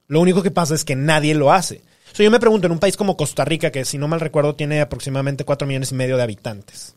lo 0.08 0.20
único 0.20 0.42
que 0.42 0.50
pasa 0.50 0.74
es 0.74 0.84
que 0.84 0.96
nadie 0.96 1.34
lo 1.34 1.52
hace. 1.52 1.80
O 2.12 2.16
sea, 2.16 2.24
yo 2.24 2.30
me 2.30 2.40
pregunto, 2.40 2.66
en 2.66 2.72
un 2.72 2.78
país 2.78 2.96
como 2.96 3.16
Costa 3.16 3.44
Rica, 3.44 3.70
que 3.70 3.84
si 3.84 3.98
no 3.98 4.08
mal 4.08 4.20
recuerdo 4.20 4.54
tiene 4.54 4.80
aproximadamente 4.80 5.44
4 5.44 5.66
millones 5.66 5.92
y 5.92 5.94
medio 5.94 6.16
de 6.16 6.22
habitantes. 6.22 6.94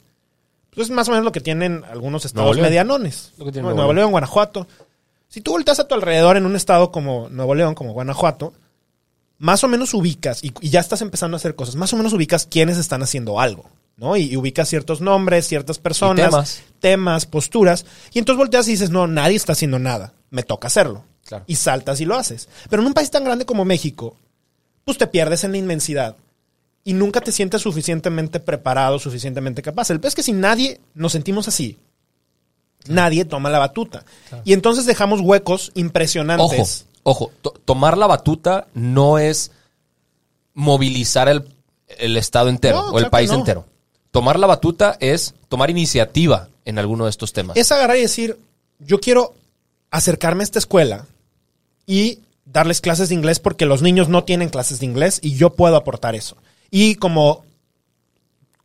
Pues 0.73 0.87
es 0.87 0.91
más 0.93 1.07
o 1.07 1.11
menos 1.11 1.23
lo 1.23 1.31
que 1.31 1.39
tienen 1.39 1.83
algunos 1.89 2.25
estados 2.25 2.51
Nuevo 2.51 2.63
medianones. 2.63 3.33
Lo 3.37 3.45
que 3.45 3.51
tiene 3.51 3.63
Nuevo, 3.63 3.77
Nuevo 3.77 3.93
León, 3.93 4.11
Guanajuato. 4.11 4.67
Si 5.27 5.41
tú 5.41 5.51
volteas 5.51 5.79
a 5.79 5.87
tu 5.87 5.95
alrededor 5.95 6.37
en 6.37 6.45
un 6.45 6.55
estado 6.55 6.91
como 6.91 7.29
Nuevo 7.29 7.53
León, 7.55 7.75
como 7.75 7.93
Guanajuato, 7.93 8.53
más 9.37 9.63
o 9.63 9.67
menos 9.67 9.93
ubicas, 9.93 10.43
y, 10.43 10.53
y 10.61 10.69
ya 10.69 10.79
estás 10.79 11.01
empezando 11.01 11.35
a 11.35 11.37
hacer 11.37 11.55
cosas, 11.55 11.75
más 11.75 11.93
o 11.93 11.97
menos 11.97 12.13
ubicas 12.13 12.45
quiénes 12.45 12.77
están 12.77 13.03
haciendo 13.03 13.39
algo. 13.39 13.69
¿no? 13.97 14.15
Y, 14.17 14.23
y 14.23 14.37
ubicas 14.37 14.69
ciertos 14.69 15.01
nombres, 15.01 15.47
ciertas 15.47 15.79
personas, 15.79 16.29
temas. 16.29 16.63
temas, 16.79 17.25
posturas, 17.25 17.85
y 18.13 18.19
entonces 18.19 18.37
volteas 18.37 18.67
y 18.67 18.71
dices, 18.71 18.89
no, 18.89 19.07
nadie 19.07 19.35
está 19.35 19.53
haciendo 19.53 19.79
nada, 19.79 20.13
me 20.29 20.43
toca 20.43 20.67
hacerlo. 20.67 21.05
Claro. 21.25 21.45
Y 21.47 21.55
saltas 21.55 22.01
y 22.01 22.05
lo 22.05 22.15
haces. 22.15 22.49
Pero 22.69 22.81
en 22.81 22.87
un 22.87 22.93
país 22.93 23.09
tan 23.09 23.23
grande 23.23 23.45
como 23.45 23.63
México, 23.63 24.17
pues 24.85 24.97
te 24.97 25.07
pierdes 25.07 25.43
en 25.43 25.51
la 25.51 25.57
inmensidad 25.57 26.15
y 26.83 26.93
nunca 26.93 27.21
te 27.21 27.31
sientes 27.31 27.61
suficientemente 27.61 28.39
preparado, 28.39 28.99
suficientemente 28.99 29.61
capaz. 29.61 29.89
El 29.89 29.99
pez 29.99 30.09
es 30.09 30.15
que 30.15 30.23
si 30.23 30.33
nadie 30.33 30.81
nos 30.93 31.11
sentimos 31.13 31.47
así, 31.47 31.77
nadie 32.87 33.23
toma 33.25 33.49
la 33.49 33.59
batuta. 33.59 34.03
Y 34.43 34.53
entonces 34.53 34.85
dejamos 34.85 35.21
huecos 35.21 35.69
Ojo, 35.69 35.79
impresionantes. 35.79 36.85
ojo, 37.03 37.31
to- 37.41 37.53
tomar 37.63 37.97
la 37.97 38.07
batuta 38.07 38.67
no 38.73 39.17
es 39.17 39.51
movilizar 40.53 41.29
el, 41.29 41.47
el 41.87 42.17
estado 42.17 42.49
entero 42.49 42.81
No, 42.81 42.89
o 42.91 42.99
el 42.99 43.09
país 43.09 43.29
no. 43.31 43.37
entero. 43.39 43.65
Tomar 44.11 44.37
la 44.37 44.47
batuta 44.47 44.97
es 44.99 45.33
tomar 45.49 45.69
iniciativa 45.69 46.49
en 46.65 46.77
alguno 46.77 47.05
de 47.05 47.09
estos 47.09 47.33
temas. 47.33 47.57
Es 47.57 47.71
agarrar 47.71 47.97
y 47.97 48.01
decir, 48.01 48.37
yo 48.79 48.99
quiero 48.99 49.33
acercarme 49.89 50.43
a 50.43 50.45
esta 50.45 50.59
escuela 50.59 51.07
y 51.87 52.19
darles 52.45 52.81
clases 52.81 53.09
de 53.09 53.15
inglés 53.15 53.39
porque 53.39 53.65
los 53.65 53.81
niños 53.81 54.09
no 54.09 54.23
tienen 54.23 54.49
clases 54.49 54.79
de 54.79 54.85
inglés 54.85 55.19
y 55.21 55.35
yo 55.35 55.51
puedo 55.51 55.75
aportar 55.75 56.15
eso. 56.15 56.37
Y 56.69 56.95
como 56.95 57.43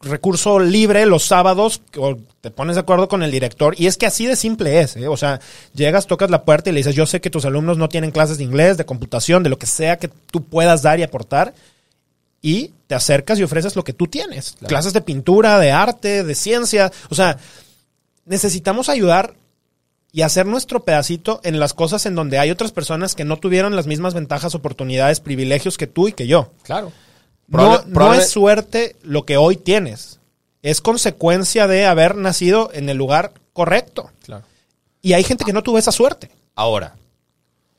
recurso 0.01 0.61
libre 0.61 1.07
los 1.07 1.25
sábados 1.25 1.83
o 1.97 2.17
te 2.41 2.51
pones 2.51 2.77
de 2.77 2.81
acuerdo 2.81 3.09
con 3.09 3.23
el 3.23 3.33
director 3.33 3.75
y 3.77 3.89
es 3.89 3.97
que 3.97 4.07
así 4.07 4.27
de 4.27 4.37
simple 4.37 4.81
es, 4.81 4.97
¿eh? 4.97 5.09
o 5.09 5.17
sea, 5.17 5.41
llegas, 5.75 6.07
tocas 6.07 6.31
la 6.31 6.45
puerta 6.45 6.71
y 6.71 6.73
le 6.73 6.79
dices, 6.79 6.95
yo 6.95 7.05
sé 7.05 7.21
que 7.21 7.31
tus 7.31 7.45
alumnos 7.45 7.79
no 7.79 7.89
tienen 7.89 8.13
clases 8.13 8.39
de 8.39 8.45
inglés, 8.45 8.77
de 8.77 8.87
computación, 8.87 9.43
de 9.43 9.51
lo 9.51 9.59
que 9.59 9.67
sea 9.67 9.99
que 9.99 10.09
tú 10.09 10.45
puedas 10.45 10.83
dar 10.83 11.01
y 11.01 11.03
aportar 11.03 11.53
y 12.41 12.73
te 12.87 12.95
acercas 12.95 13.39
y 13.39 13.43
ofreces 13.43 13.75
lo 13.75 13.83
que 13.83 13.93
tú 13.93 14.07
tienes, 14.07 14.55
clases 14.69 14.93
de 14.93 15.01
pintura, 15.01 15.59
de 15.59 15.73
arte, 15.73 16.23
de 16.23 16.35
ciencia, 16.37 16.93
o 17.11 17.17
sea, 17.17 17.37
necesitamos 18.25 18.89
ayudar 18.89 19.35
y 20.13 20.23
hacer 20.23 20.47
nuestro 20.47 20.85
pedacito 20.85 21.41
en 21.45 21.61
las 21.61 21.75
cosas 21.75 22.07
en 22.07 22.15
donde 22.15 22.39
hay 22.39 22.51
otras 22.51 22.73
personas 22.73 23.15
que 23.15 23.25
no 23.25 23.37
tuvieron 23.37 23.77
las 23.77 23.87
mismas 23.87 24.15
ventajas, 24.15 24.55
oportunidades, 24.55 25.21
privilegios 25.21 25.77
que 25.77 25.87
tú 25.87 26.09
y 26.09 26.13
que 26.13 26.27
yo. 26.27 26.51
Claro. 26.63 26.93
No, 27.47 27.59
Probable- 27.59 27.87
no 27.89 27.95
probable- 27.95 28.23
es 28.23 28.31
suerte 28.31 28.97
lo 29.03 29.25
que 29.25 29.37
hoy 29.37 29.57
tienes. 29.57 30.19
Es 30.63 30.81
consecuencia 30.81 31.67
de 31.67 31.87
haber 31.87 32.17
nacido 32.17 32.71
en 32.73 32.89
el 32.89 32.97
lugar 32.97 33.33
correcto. 33.53 34.11
Claro. 34.25 34.45
Y 35.03 35.13
hay 35.13 35.25
gente 35.25 35.45
que 35.45 35.53
no 35.53 35.63
tuvo 35.63 35.79
esa 35.79 35.93
suerte. 35.93 36.31
Ahora, 36.55 36.97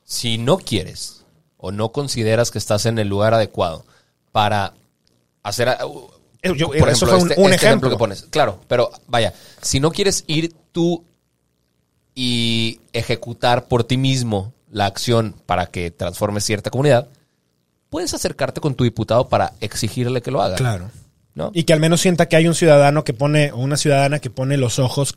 si 0.04 0.38
no 0.38 0.58
quieres 0.58 1.26
o 1.58 1.72
no 1.72 1.92
consideras 1.92 2.52
que 2.52 2.58
estás 2.58 2.86
en 2.86 2.98
el 3.00 3.08
lugar 3.10 3.34
adecuado 3.34 3.86
para 4.32 4.74
hacer, 5.44 5.68
uh, 5.86 6.08
Eh, 6.42 6.54
yo- 6.56 6.70
por 6.70 6.90
eso 6.90 7.06
fue 7.06 7.18
un- 7.18 7.30
este, 7.32 7.42
un 7.42 7.52
este 7.54 7.66
ejemplo. 7.68 7.90
que 7.90 7.98
pones, 7.98 8.24
claro, 8.30 8.62
pero 8.68 8.90
vaya, 9.08 9.34
si 9.62 9.80
no 9.82 9.92
quieres 9.92 10.24
ir 10.28 10.56
tú 10.72 11.04
y 12.22 12.82
ejecutar 12.92 13.70
por 13.70 13.86
ti 13.86 13.96
mismo 13.96 14.52
la 14.70 14.88
acción 14.88 15.36
para 15.46 15.68
que 15.68 15.90
transforme 15.90 16.42
cierta 16.42 16.70
comunidad, 16.70 17.08
puedes 17.90 18.14
acercarte 18.14 18.60
con 18.60 18.76
tu 18.76 18.84
diputado 18.84 19.30
para 19.30 19.54
exigirle 19.62 20.22
que 20.22 20.30
lo 20.30 20.42
haga. 20.42 20.58
¿no? 21.34 21.52
Y 21.54 21.64
que 21.64 21.72
al 21.72 21.80
menos 21.80 22.02
sienta 22.02 22.28
que 22.28 22.36
hay 22.36 22.46
un 22.46 22.56
ciudadano 22.56 23.06
que 23.06 23.14
pone, 23.14 23.54
o 23.54 23.60
una 23.60 23.78
ciudadana 23.78 24.20
que 24.20 24.30
pone 24.30 24.58
los 24.58 24.80
ojos 24.80 25.16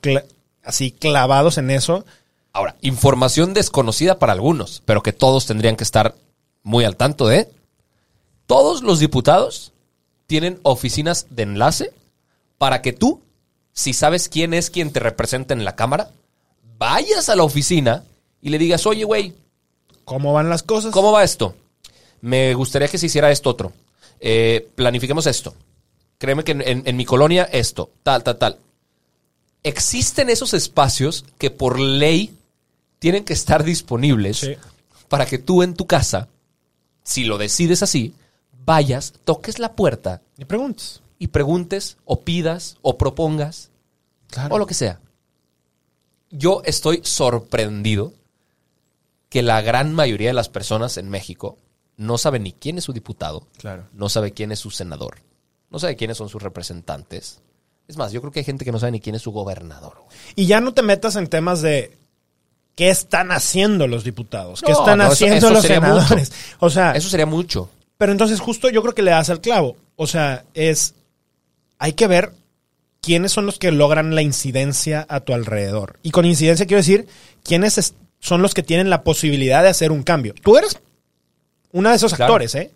así 0.62 0.92
clavados 0.92 1.58
en 1.58 1.72
eso. 1.72 2.04
Ahora, 2.52 2.76
información 2.82 3.52
desconocida 3.52 4.20
para 4.20 4.32
algunos, 4.32 4.80
pero 4.84 5.02
que 5.02 5.12
todos 5.12 5.44
tendrían 5.46 5.74
que 5.74 5.82
estar 5.82 6.14
muy 6.62 6.84
al 6.84 6.94
tanto 6.94 7.26
de. 7.26 7.48
Todos 8.46 8.84
los 8.84 9.00
diputados 9.00 9.72
tienen 10.28 10.60
oficinas 10.62 11.26
de 11.30 11.42
enlace 11.42 11.92
para 12.58 12.80
que 12.80 12.92
tú, 12.92 13.22
si 13.72 13.92
sabes 13.92 14.28
quién 14.28 14.54
es 14.54 14.70
quien 14.70 14.92
te 14.92 15.00
representa 15.00 15.52
en 15.52 15.64
la 15.64 15.74
Cámara, 15.74 16.12
vayas 16.82 17.28
a 17.28 17.36
la 17.36 17.44
oficina 17.44 18.02
y 18.40 18.48
le 18.50 18.58
digas, 18.58 18.86
oye, 18.86 19.04
güey, 19.04 19.34
¿Cómo 20.04 20.32
van 20.32 20.48
las 20.48 20.64
cosas? 20.64 20.90
¿cómo 20.92 21.12
va 21.12 21.22
esto? 21.22 21.54
Me 22.22 22.54
gustaría 22.54 22.88
que 22.88 22.98
se 22.98 23.06
hiciera 23.06 23.30
esto 23.30 23.50
otro. 23.50 23.72
Eh, 24.18 24.68
planifiquemos 24.74 25.26
esto. 25.28 25.54
Créeme 26.18 26.42
que 26.42 26.52
en, 26.52 26.60
en- 26.62 26.82
en 26.86 26.96
mi 26.96 27.04
colonia 27.04 27.44
esto, 27.52 27.90
tal, 28.02 28.24
tal, 28.24 28.36
tal. 28.36 28.58
Existen 29.62 30.28
esos 30.28 30.54
espacios 30.54 31.24
que 31.38 31.50
por 31.50 31.78
ley 31.78 32.34
tienen 32.98 33.24
que 33.24 33.32
estar 33.32 33.62
disponibles 33.62 34.38
Sí. 34.38 34.56
para 35.08 35.24
que 35.26 35.38
tú 35.38 35.62
en 35.62 35.74
tu 35.74 35.86
casa, 35.86 36.28
si 37.04 37.22
lo 37.24 37.38
decides 37.38 37.82
así, 37.84 38.12
vayas, 38.64 39.14
toques 39.24 39.58
la 39.60 39.72
puerta 39.74 40.20
Y 40.36 40.44
preguntas. 40.46 41.00
y 41.18 41.28
preguntes 41.28 41.96
o 42.04 42.20
pidas 42.22 42.76
o 42.82 42.98
propongas 42.98 43.70
o 44.50 44.58
lo 44.58 44.66
que 44.66 44.74
sea. 44.74 44.98
Yo 46.32 46.62
estoy 46.64 47.00
sorprendido 47.04 48.12
que 49.28 49.42
la 49.42 49.60
gran 49.60 49.94
mayoría 49.94 50.28
de 50.30 50.34
las 50.34 50.48
personas 50.48 50.96
en 50.96 51.08
México 51.08 51.58
no 51.96 52.18
sabe 52.18 52.38
ni 52.40 52.52
quién 52.52 52.78
es 52.78 52.84
su 52.84 52.92
diputado, 52.92 53.46
Claro. 53.58 53.84
no 53.92 54.08
sabe 54.08 54.32
quién 54.32 54.50
es 54.50 54.58
su 54.58 54.70
senador, 54.70 55.18
no 55.70 55.78
sabe 55.78 55.94
quiénes 55.96 56.16
son 56.16 56.28
sus 56.28 56.42
representantes. 56.42 57.40
Es 57.88 57.96
más, 57.96 58.12
yo 58.12 58.20
creo 58.20 58.32
que 58.32 58.40
hay 58.40 58.44
gente 58.44 58.64
que 58.64 58.72
no 58.72 58.78
sabe 58.78 58.92
ni 58.92 59.00
quién 59.00 59.14
es 59.14 59.22
su 59.22 59.30
gobernador. 59.32 60.04
Y 60.34 60.46
ya 60.46 60.60
no 60.60 60.72
te 60.72 60.82
metas 60.82 61.16
en 61.16 61.26
temas 61.28 61.60
de 61.62 61.98
qué 62.74 62.88
están 62.90 63.30
haciendo 63.32 63.86
los 63.86 64.04
diputados, 64.04 64.62
qué 64.62 64.72
están 64.72 64.98
no, 64.98 65.04
haciendo 65.04 65.36
eso 65.36 65.50
los 65.50 65.62
senadores. 65.64 66.30
mucho. 66.30 66.56
O 66.60 66.70
sea, 66.70 66.92
Eso 66.92 67.08
sería 67.10 67.26
mucho. 67.26 67.68
pero 67.98 68.12
entonces 68.12 68.40
justo 68.40 68.70
yo 68.70 68.80
creo 68.82 68.94
que 68.94 69.02
le 69.02 69.10
das 69.10 69.28
al 69.30 69.40
clavo. 69.40 69.76
O 69.96 70.06
sea, 70.06 70.44
es 70.54 70.94
hay 71.78 71.92
que 71.92 72.06
ver 72.06 72.32
quiénes 73.02 73.32
son 73.32 73.44
los 73.44 73.58
que 73.58 73.70
logran 73.72 74.14
la 74.14 74.22
incidencia 74.22 75.04
a 75.08 75.20
tu 75.20 75.34
alrededor. 75.34 75.98
Y 76.02 76.12
con 76.12 76.24
incidencia 76.24 76.66
quiero 76.66 76.78
decir 76.78 77.06
quiénes 77.44 77.76
es- 77.76 77.94
son 78.20 78.40
los 78.40 78.54
que 78.54 78.62
tienen 78.62 78.88
la 78.88 79.02
posibilidad 79.02 79.62
de 79.62 79.68
hacer 79.68 79.90
un 79.92 80.04
cambio. 80.04 80.34
Tú 80.42 80.56
eres 80.56 80.78
uno 81.72 81.90
de 81.90 81.96
esos 81.96 82.14
Claro. 82.14 82.32
actores, 82.32 82.54
¿eh? 82.54 82.70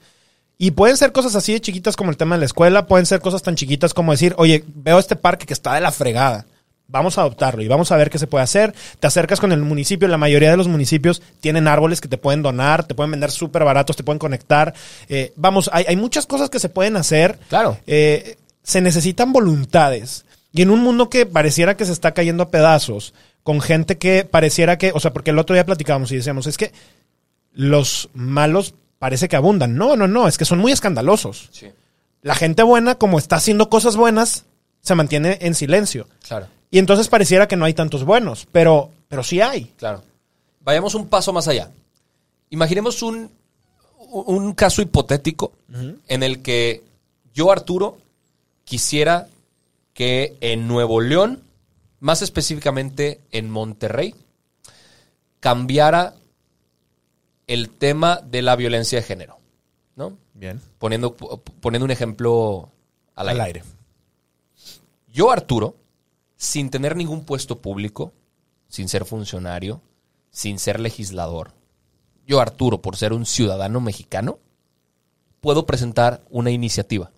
Y 0.59 0.73
pueden 0.73 0.97
ser 0.97 1.13
cosas 1.13 1.37
así 1.37 1.53
de 1.53 1.61
chiquitas 1.61 1.97
como 1.97 2.11
el 2.11 2.17
tema 2.17 2.35
de 2.35 2.41
la 2.41 2.47
escuela, 2.47 2.87
pueden 2.87 3.07
ser 3.07 3.21
cosas 3.21 3.43
tan 3.43 3.55
chiquitas 3.55 3.95
como 3.95 4.13
decir, 4.13 4.35
oye, 4.39 4.65
veo 4.67 4.99
este 4.99 5.15
parque 5.15 5.47
que 5.47 5.53
está 5.53 5.75
de 5.75 5.81
la 5.83 5.93
fregada, 5.93 6.47
vamos 6.89 7.19
a 7.19 7.21
adoptarlo 7.21 7.63
y 7.63 7.69
vamos 7.69 7.93
a 7.93 7.97
ver 7.97 8.11
qué 8.11 8.19
se 8.19 8.27
puede 8.27 8.43
hacer. 8.43 8.75
Te 8.99 9.07
acercas 9.07 9.39
con 9.39 9.53
el 9.53 9.61
municipio, 9.61 10.09
la 10.09 10.17
mayoría 10.19 10.51
de 10.51 10.57
los 10.57 10.67
municipios 10.67 11.21
tienen 11.41 11.69
árboles 11.69 12.01
que 12.01 12.09
te 12.09 12.17
pueden 12.19 12.43
donar, 12.43 12.85
te 12.85 12.95
pueden 12.95 13.11
vender 13.13 13.31
súper 13.31 13.65
baratos, 13.65 13.97
te 13.97 14.03
pueden 14.03 14.19
conectar. 14.19 14.73
Eh, 15.09 15.33
vamos, 15.37 15.69
hay, 15.73 15.85
hay 15.89 15.97
muchas 15.97 16.27
cosas 16.27 16.49
que 16.51 16.59
se 16.59 16.71
pueden 16.71 16.97
hacer. 16.97 17.39
Claro. 17.51 17.79
Eh, 17.87 18.37
se 18.67 18.81
necesitan 18.81 19.33
voluntades. 19.33 20.27
Y 20.53 20.63
en 20.63 20.71
un 20.71 20.81
mundo 20.81 21.09
que 21.09 21.25
pareciera 21.25 21.77
que 21.77 21.85
se 21.85 21.93
está 21.93 22.13
cayendo 22.13 22.43
a 22.43 22.51
pedazos, 22.51 23.15
con 23.45 23.61
gente 23.61 23.97
que 23.97 24.25
pareciera 24.25 24.77
que, 24.77 24.91
o 24.93 24.99
sea, 24.99 25.13
porque 25.13 25.31
el 25.31 25.39
otro 25.39 25.55
día 25.55 25.65
platicábamos 25.65 26.11
y 26.11 26.17
decíamos, 26.17 26.49
es 26.49 26.59
que 26.59 26.73
los 27.53 28.11
malos 28.13 28.75
parece 28.99 29.29
que 29.29 29.37
abundan. 29.37 29.77
No, 29.77 29.97
no, 29.97 30.09
no, 30.09 30.27
es 30.27 30.37
que 30.37 30.45
son 30.45 30.59
muy 30.59 30.73
escandalosos. 30.73 31.51
La 32.23 32.35
gente 32.35 32.65
buena, 32.65 32.97
como 32.97 33.19
está 33.19 33.37
haciendo 33.37 33.71
cosas 33.71 33.95
buenas, 33.95 34.47
se 34.81 34.97
mantiene 34.97 35.39
en 35.43 35.55
silencio. 35.55 36.09
Claro. 36.27 36.49
Y 36.69 36.81
entonces 36.81 37.07
pareciera 37.07 37.47
que 37.47 37.57
no 37.57 37.67
hay 37.67 37.75
tantos 37.75 38.03
buenos, 38.03 38.49
pero, 38.51 38.91
pero 39.07 39.23
sí 39.23 39.41
hay. 39.41 39.73
Claro. 39.77 40.03
Vayamos 40.63 40.97
un 40.97 41.07
paso 41.07 41.33
más 41.33 41.47
allá. 41.47 41.71
Imaginemos 42.51 43.01
un, 43.03 43.31
un 44.11 44.55
caso 44.55 44.83
hipotético 44.83 45.53
en 46.09 46.23
el 46.25 46.43
que 46.43 46.83
yo, 47.33 47.53
Arturo, 47.53 47.99
quisiera 48.67 49.29
que 49.95 50.37
en 50.43 50.69
Nuevo 50.69 51.01
León, 51.01 51.43
más 52.01 52.21
específicamente 52.21 53.23
en 53.31 53.49
Monterrey, 53.49 54.15
cambiara 55.41 56.15
el 57.47 57.71
tema 57.71 58.17
de 58.17 58.43
la 58.43 58.57
violencia 58.57 58.99
de 58.99 59.07
género. 59.07 59.39
¿No? 59.95 60.19
Bien. 60.35 60.61
Poniendo, 60.79 61.15
poniendo 61.15 61.87
un 61.87 61.91
ejemplo 61.91 62.71
al 63.15 63.31
Al 63.31 63.41
aire. 63.41 63.61
aire. 63.61 63.73
Yo, 65.09 65.31
Arturo, 65.31 65.77
sin 66.37 66.69
tener 66.69 66.97
ningún 66.97 67.25
puesto 67.25 67.63
público, 67.63 68.13
sin 68.69 68.91
ser 68.91 69.07
funcionario, 69.07 69.81
sin 70.31 70.59
ser 70.59 70.81
legislador, 70.81 71.55
yo, 72.27 72.41
Arturo, 72.41 72.83
por 72.83 72.97
ser 72.97 73.13
un 73.13 73.25
ciudadano 73.25 73.81
mexicano, 73.81 74.41
puedo 75.41 75.65
presentar 75.65 76.25
una 76.29 76.51
iniciativa 76.51 77.13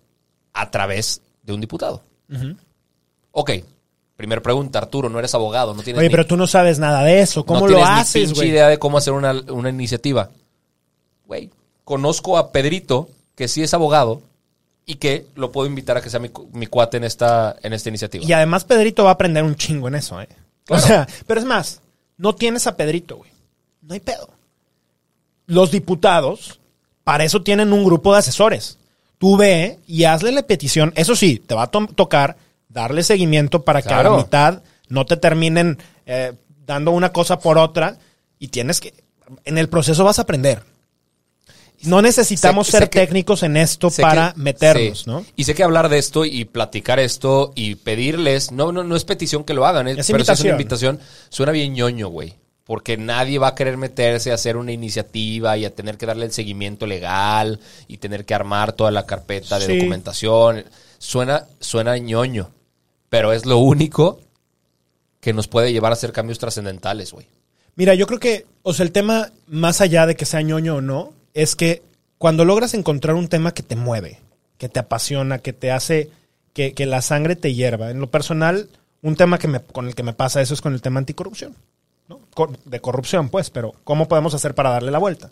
a 0.53 0.69
través 0.69 1.23
de 1.53 1.55
un 1.55 1.61
diputado. 1.61 2.03
Ok, 3.31 3.51
primera 4.15 4.41
pregunta, 4.41 4.79
Arturo, 4.79 5.09
no 5.09 5.19
eres 5.19 5.33
abogado, 5.35 5.73
no 5.73 5.81
tienes 5.83 5.99
Oye, 5.99 6.07
ni- 6.07 6.11
pero 6.11 6.25
tú 6.25 6.35
no 6.37 6.47
sabes 6.47 6.79
nada 6.79 7.03
de 7.03 7.21
eso. 7.21 7.45
¿Cómo 7.45 7.61
no 7.61 7.67
lo 7.67 7.73
tienes 7.75 7.93
ni 7.95 7.99
haces, 8.01 8.13
pinche 8.23 8.35
güey? 8.35 8.49
idea 8.49 8.67
de 8.67 8.79
cómo 8.79 8.97
hacer 8.97 9.13
una, 9.13 9.31
una 9.49 9.69
iniciativa. 9.69 10.29
Güey, 11.25 11.49
conozco 11.83 12.37
a 12.37 12.51
Pedrito, 12.51 13.09
que 13.35 13.47
sí 13.47 13.61
es 13.63 13.73
abogado, 13.73 14.21
y 14.85 14.95
que 14.95 15.27
lo 15.35 15.51
puedo 15.51 15.67
invitar 15.67 15.97
a 15.97 16.01
que 16.01 16.09
sea 16.09 16.19
mi, 16.19 16.31
mi 16.53 16.65
cuate 16.65 16.97
en 16.97 17.03
esta, 17.03 17.55
en 17.61 17.73
esta 17.73 17.89
iniciativa. 17.89 18.25
Y 18.25 18.33
además 18.33 18.63
Pedrito 18.63 19.03
va 19.03 19.11
a 19.11 19.13
aprender 19.13 19.43
un 19.43 19.55
chingo 19.55 19.87
en 19.87 19.95
eso, 19.95 20.19
¿eh? 20.19 20.27
O 20.69 20.79
sea, 20.79 21.07
pero 21.27 21.39
es 21.39 21.45
más, 21.45 21.81
no 22.17 22.33
tienes 22.35 22.65
a 22.67 22.75
Pedrito, 22.75 23.17
güey. 23.17 23.29
No 23.83 23.93
hay 23.93 23.99
pedo. 23.99 24.29
Los 25.45 25.71
diputados, 25.71 26.59
para 27.03 27.23
eso 27.23 27.41
tienen 27.41 27.71
un 27.73 27.83
grupo 27.83 28.13
de 28.13 28.19
asesores. 28.19 28.77
Tú 29.19 29.37
ve 29.37 29.77
y 29.85 30.05
hazle 30.05 30.31
la 30.31 30.41
petición. 30.43 30.91
Eso 30.95 31.15
sí, 31.15 31.39
te 31.45 31.53
va 31.53 31.63
a 31.63 31.67
to- 31.71 31.87
tocar 31.93 32.37
darle 32.69 33.03
seguimiento 33.03 33.63
para 33.63 33.81
que 33.83 33.93
a 33.93 34.01
la 34.03 34.09
mitad 34.17 34.63
no 34.87 35.05
te 35.05 35.15
terminen 35.17 35.77
eh, 36.07 36.33
dando 36.65 36.89
una 36.91 37.11
cosa 37.13 37.37
por 37.39 37.57
otra 37.59 37.97
y 38.39 38.47
tienes 38.47 38.79
que, 38.79 38.93
en 39.45 39.57
el 39.59 39.69
proceso 39.69 40.03
vas 40.03 40.17
a 40.17 40.23
aprender. 40.23 40.63
No 41.83 42.01
necesitamos 42.01 42.67
Sé- 42.67 42.71
ser 42.73 42.83
sé 42.83 42.89
que- 42.89 42.99
técnicos 42.99 43.41
en 43.43 43.55
esto 43.55 43.89
para 44.01 44.33
que- 44.33 44.39
meternos, 44.41 44.99
sí. 44.99 45.03
¿no? 45.07 45.25
Y 45.37 45.45
sé 45.45 45.53
que 45.55 45.63
hablar 45.63 45.87
de 45.87 45.97
esto 45.97 46.25
y 46.25 46.43
platicar 46.43 46.99
esto 46.99 47.53
y 47.55 47.75
pedirles, 47.75 48.51
no, 48.51 48.71
no, 48.73 48.83
no 48.83 48.95
es 48.97 49.05
petición 49.05 49.45
que 49.45 49.53
lo 49.53 49.65
hagan, 49.65 49.87
es, 49.87 49.99
Es 49.99 50.07
pero 50.11 50.25
si 50.25 50.31
es 50.31 50.41
una 50.41 50.49
invitación, 50.51 50.99
suena 51.29 51.51
bien 51.53 51.73
ñoño, 51.73 52.09
güey. 52.09 52.35
Porque 52.69 52.97
nadie 52.97 53.39
va 53.39 53.47
a 53.47 53.55
querer 53.55 53.77
meterse 53.77 54.29
a 54.29 54.35
hacer 54.35 54.55
una 54.55 54.71
iniciativa 54.71 55.57
y 55.57 55.65
a 55.65 55.73
tener 55.73 55.97
que 55.97 56.05
darle 56.05 56.25
el 56.27 56.31
seguimiento 56.31 56.85
legal 56.85 57.59
y 57.87 57.97
tener 57.97 58.25
que 58.25 58.35
armar 58.35 58.73
toda 58.73 58.91
la 58.91 59.07
carpeta 59.07 59.57
de 59.57 59.65
Sí. 59.65 59.75
documentación. 59.75 60.65
Suena, 60.99 61.47
suena 61.59 61.97
ñoño, 61.97 62.51
pero 63.09 63.33
es 63.33 63.47
lo 63.47 63.57
único 63.57 64.19
que 65.19 65.33
nos 65.33 65.47
puede 65.47 65.73
llevar 65.73 65.91
a 65.91 65.93
hacer 65.93 66.11
cambios 66.11 66.37
trascendentales, 66.37 67.11
güey. 67.11 67.25
Mira, 67.75 67.95
yo 67.95 68.05
creo 68.05 68.19
que, 68.19 68.45
o 68.61 68.71
sea, 68.71 68.83
el 68.85 68.91
tema, 68.91 69.31
más 69.47 69.81
allá 69.81 70.05
de 70.05 70.15
que 70.15 70.25
sea 70.25 70.43
ñoño 70.43 70.75
o 70.75 70.81
no, 70.81 71.11
es 71.33 71.55
que 71.55 71.81
cuando 72.19 72.45
logras 72.45 72.75
encontrar 72.75 73.15
un 73.15 73.29
tema 73.29 73.51
que 73.51 73.63
te 73.63 73.75
mueve, 73.75 74.19
que 74.59 74.69
te 74.69 74.79
apasiona, 74.79 75.39
que 75.39 75.53
te 75.53 75.71
hace 75.71 76.11
que, 76.53 76.73
que 76.75 76.85
la 76.85 77.01
sangre 77.01 77.35
te 77.35 77.51
hierva. 77.55 77.89
En 77.89 77.99
lo 77.99 78.11
personal, 78.11 78.69
un 79.01 79.15
tema 79.15 79.39
que 79.39 79.47
me, 79.47 79.59
con 79.59 79.87
el 79.87 79.95
que 79.95 80.03
me 80.03 80.13
pasa 80.13 80.39
eso 80.39 80.53
es 80.53 80.61
con 80.61 80.75
el 80.75 80.83
tema 80.83 80.99
anticorrupción. 80.99 81.55
De 82.65 82.79
corrupción, 82.79 83.29
pues, 83.29 83.49
pero 83.49 83.73
¿cómo 83.83 84.07
podemos 84.07 84.33
hacer 84.33 84.55
para 84.55 84.71
darle 84.71 84.91
la 84.91 84.97
vuelta? 84.99 85.29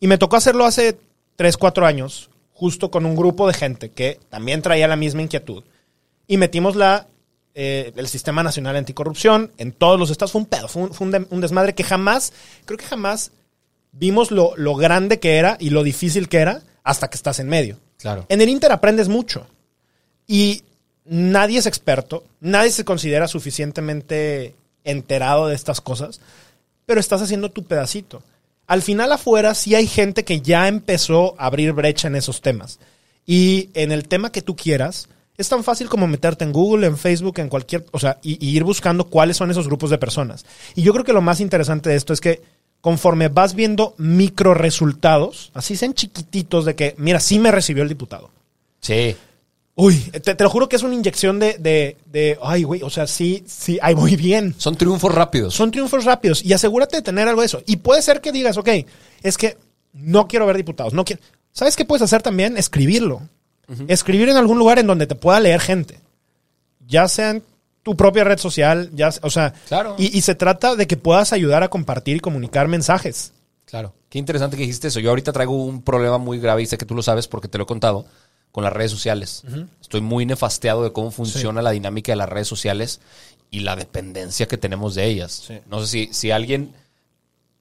Y 0.00 0.06
me 0.06 0.18
tocó 0.18 0.36
hacerlo 0.36 0.64
hace 0.64 0.96
3, 1.36 1.56
4 1.56 1.86
años, 1.86 2.30
justo 2.52 2.90
con 2.90 3.06
un 3.06 3.16
grupo 3.16 3.46
de 3.48 3.54
gente 3.54 3.90
que 3.90 4.20
también 4.28 4.62
traía 4.62 4.86
la 4.88 4.96
misma 4.96 5.22
inquietud. 5.22 5.64
Y 6.26 6.36
metimos 6.36 6.76
la, 6.76 7.06
eh, 7.54 7.92
el 7.96 8.06
Sistema 8.08 8.42
Nacional 8.42 8.76
Anticorrupción 8.76 9.50
en 9.58 9.72
todos 9.72 9.98
los 9.98 10.10
estados. 10.10 10.32
Fue 10.32 10.40
un 10.42 10.46
pedo, 10.46 10.68
fue 10.68 10.82
un, 10.82 10.94
fue 10.94 11.06
un 11.06 11.10
de- 11.12 11.26
un 11.30 11.40
desmadre 11.40 11.74
que 11.74 11.84
jamás, 11.84 12.32
creo 12.64 12.78
que 12.78 12.86
jamás 12.86 13.32
vimos 13.92 14.30
lo, 14.30 14.52
lo 14.56 14.74
grande 14.74 15.18
que 15.18 15.36
era 15.36 15.56
y 15.60 15.70
lo 15.70 15.82
difícil 15.82 16.28
que 16.28 16.38
era 16.38 16.62
hasta 16.84 17.08
que 17.10 17.16
estás 17.16 17.38
en 17.40 17.48
medio. 17.48 17.78
Claro. 17.98 18.26
En 18.28 18.40
el 18.40 18.48
Inter 18.48 18.72
aprendes 18.72 19.08
mucho. 19.08 19.46
Y 20.26 20.62
nadie 21.04 21.58
es 21.58 21.66
experto, 21.66 22.24
nadie 22.40 22.70
se 22.70 22.84
considera 22.84 23.26
suficientemente 23.28 24.54
enterado 24.84 25.48
de 25.48 25.54
estas 25.54 25.80
cosas, 25.80 26.20
pero 26.86 27.00
estás 27.00 27.22
haciendo 27.22 27.50
tu 27.50 27.64
pedacito. 27.64 28.22
Al 28.66 28.82
final 28.82 29.12
afuera 29.12 29.54
sí 29.54 29.74
hay 29.74 29.86
gente 29.86 30.24
que 30.24 30.40
ya 30.40 30.68
empezó 30.68 31.34
a 31.38 31.46
abrir 31.46 31.72
brecha 31.72 32.08
en 32.08 32.16
esos 32.16 32.40
temas. 32.40 32.78
Y 33.26 33.70
en 33.74 33.92
el 33.92 34.08
tema 34.08 34.32
que 34.32 34.42
tú 34.42 34.56
quieras, 34.56 35.08
es 35.36 35.48
tan 35.48 35.64
fácil 35.64 35.88
como 35.88 36.06
meterte 36.06 36.44
en 36.44 36.52
Google, 36.52 36.86
en 36.86 36.98
Facebook, 36.98 37.38
en 37.38 37.48
cualquier, 37.48 37.84
o 37.90 37.98
sea, 37.98 38.18
y, 38.22 38.44
ir 38.46 38.64
buscando 38.64 39.04
cuáles 39.08 39.36
son 39.36 39.50
esos 39.50 39.66
grupos 39.66 39.90
de 39.90 39.98
personas. 39.98 40.44
Y 40.74 40.82
yo 40.82 40.92
creo 40.92 41.04
que 41.04 41.12
lo 41.12 41.22
más 41.22 41.40
interesante 41.40 41.90
de 41.90 41.96
esto 41.96 42.12
es 42.12 42.20
que 42.20 42.40
conforme 42.80 43.28
vas 43.28 43.54
viendo 43.54 43.94
micro 43.96 44.54
resultados, 44.54 45.50
así 45.54 45.76
sean 45.76 45.94
chiquititos 45.94 46.64
de 46.64 46.74
que, 46.74 46.94
mira, 46.98 47.20
sí 47.20 47.38
me 47.38 47.52
recibió 47.52 47.82
el 47.82 47.88
diputado. 47.88 48.30
Sí. 48.80 49.16
Uy, 49.74 49.96
te, 49.96 50.34
te 50.34 50.44
lo 50.44 50.50
juro 50.50 50.68
que 50.68 50.76
es 50.76 50.82
una 50.82 50.94
inyección 50.94 51.38
de, 51.38 51.56
de, 51.58 51.96
de 52.06 52.38
ay, 52.42 52.62
güey, 52.62 52.82
o 52.82 52.90
sea, 52.90 53.06
sí, 53.06 53.42
sí, 53.46 53.78
ay, 53.80 53.94
muy 53.94 54.16
bien. 54.16 54.54
Son 54.58 54.76
triunfos 54.76 55.14
rápidos. 55.14 55.54
Son 55.54 55.70
triunfos 55.70 56.04
rápidos 56.04 56.44
y 56.44 56.52
asegúrate 56.52 56.96
de 56.96 57.02
tener 57.02 57.26
algo 57.26 57.40
de 57.40 57.46
eso. 57.46 57.62
Y 57.66 57.76
puede 57.76 58.02
ser 58.02 58.20
que 58.20 58.32
digas, 58.32 58.58
ok, 58.58 58.68
es 59.22 59.38
que 59.38 59.56
no 59.94 60.28
quiero 60.28 60.44
ver 60.46 60.58
diputados, 60.58 60.92
no 60.92 61.04
quiero. 61.04 61.22
¿Sabes 61.52 61.76
qué 61.76 61.84
puedes 61.86 62.02
hacer 62.02 62.20
también? 62.22 62.56
Escribirlo. 62.58 63.22
Escribir 63.88 64.28
en 64.28 64.36
algún 64.36 64.58
lugar 64.58 64.78
en 64.78 64.86
donde 64.86 65.06
te 65.06 65.14
pueda 65.14 65.40
leer 65.40 65.60
gente. 65.60 65.98
Ya 66.86 67.08
sea 67.08 67.30
en 67.30 67.42
tu 67.82 67.96
propia 67.96 68.24
red 68.24 68.38
social, 68.38 68.90
ya, 68.92 69.10
o 69.22 69.30
sea, 69.30 69.54
Claro. 69.68 69.96
y, 69.98 70.16
y 70.16 70.20
se 70.20 70.34
trata 70.34 70.76
de 70.76 70.86
que 70.86 70.96
puedas 70.98 71.32
ayudar 71.32 71.62
a 71.62 71.68
compartir 71.70 72.16
y 72.18 72.20
comunicar 72.20 72.68
mensajes. 72.68 73.32
Claro. 73.64 73.94
Qué 74.10 74.18
interesante 74.18 74.56
que 74.58 74.64
dijiste 74.64 74.88
eso. 74.88 75.00
Yo 75.00 75.08
ahorita 75.08 75.32
traigo 75.32 75.54
un 75.64 75.80
problema 75.80 76.18
muy 76.18 76.38
grave 76.38 76.62
y 76.62 76.66
sé 76.66 76.76
que 76.76 76.84
tú 76.84 76.94
lo 76.94 77.02
sabes 77.02 77.26
porque 77.28 77.48
te 77.48 77.56
lo 77.56 77.64
he 77.64 77.66
contado 77.66 78.04
con 78.52 78.64
las 78.64 78.72
redes 78.72 78.90
sociales. 78.90 79.42
Estoy 79.80 80.02
muy 80.02 80.26
nefasteado 80.26 80.84
de 80.84 80.92
cómo 80.92 81.10
funciona 81.10 81.62
la 81.62 81.70
dinámica 81.70 82.12
de 82.12 82.16
las 82.16 82.28
redes 82.28 82.48
sociales 82.48 83.00
y 83.50 83.60
la 83.60 83.76
dependencia 83.76 84.46
que 84.46 84.58
tenemos 84.58 84.94
de 84.94 85.06
ellas. 85.06 85.44
Sí. 85.46 85.58
No 85.66 85.80
sé 85.80 85.86
si, 85.86 86.08
si 86.12 86.30
alguien 86.30 86.74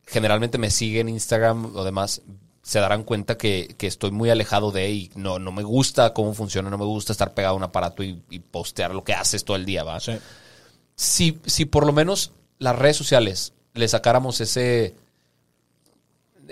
generalmente 0.06 0.58
me 0.58 0.70
sigue 0.70 1.00
en 1.00 1.10
Instagram 1.10 1.76
o 1.76 1.84
demás, 1.84 2.22
se 2.62 2.80
darán 2.80 3.04
cuenta 3.04 3.38
que, 3.38 3.74
que 3.78 3.88
estoy 3.88 4.12
muy 4.12 4.30
alejado 4.30 4.72
de 4.72 4.92
y 4.92 5.12
no, 5.16 5.40
no 5.40 5.52
me 5.52 5.64
gusta 5.64 6.14
cómo 6.14 6.34
funciona, 6.34 6.70
no 6.70 6.78
me 6.78 6.86
gusta 6.86 7.14
estar 7.14 7.34
pegado 7.34 7.56
a 7.56 7.58
un 7.58 7.64
aparato 7.64 8.04
y, 8.04 8.22
y 8.30 8.40
postear 8.40 8.94
lo 8.94 9.04
que 9.04 9.14
haces 9.14 9.44
todo 9.44 9.58
el 9.58 9.66
día, 9.66 9.84
¿va? 9.84 10.00
si, 10.96 11.40
si 11.46 11.66
por 11.66 11.86
lo 11.86 11.94
menos 11.94 12.32
las 12.60 12.78
redes 12.78 12.98
sociales 12.98 13.54
le 13.74 13.88
sacáramos 13.88 14.42
ese. 14.42 14.96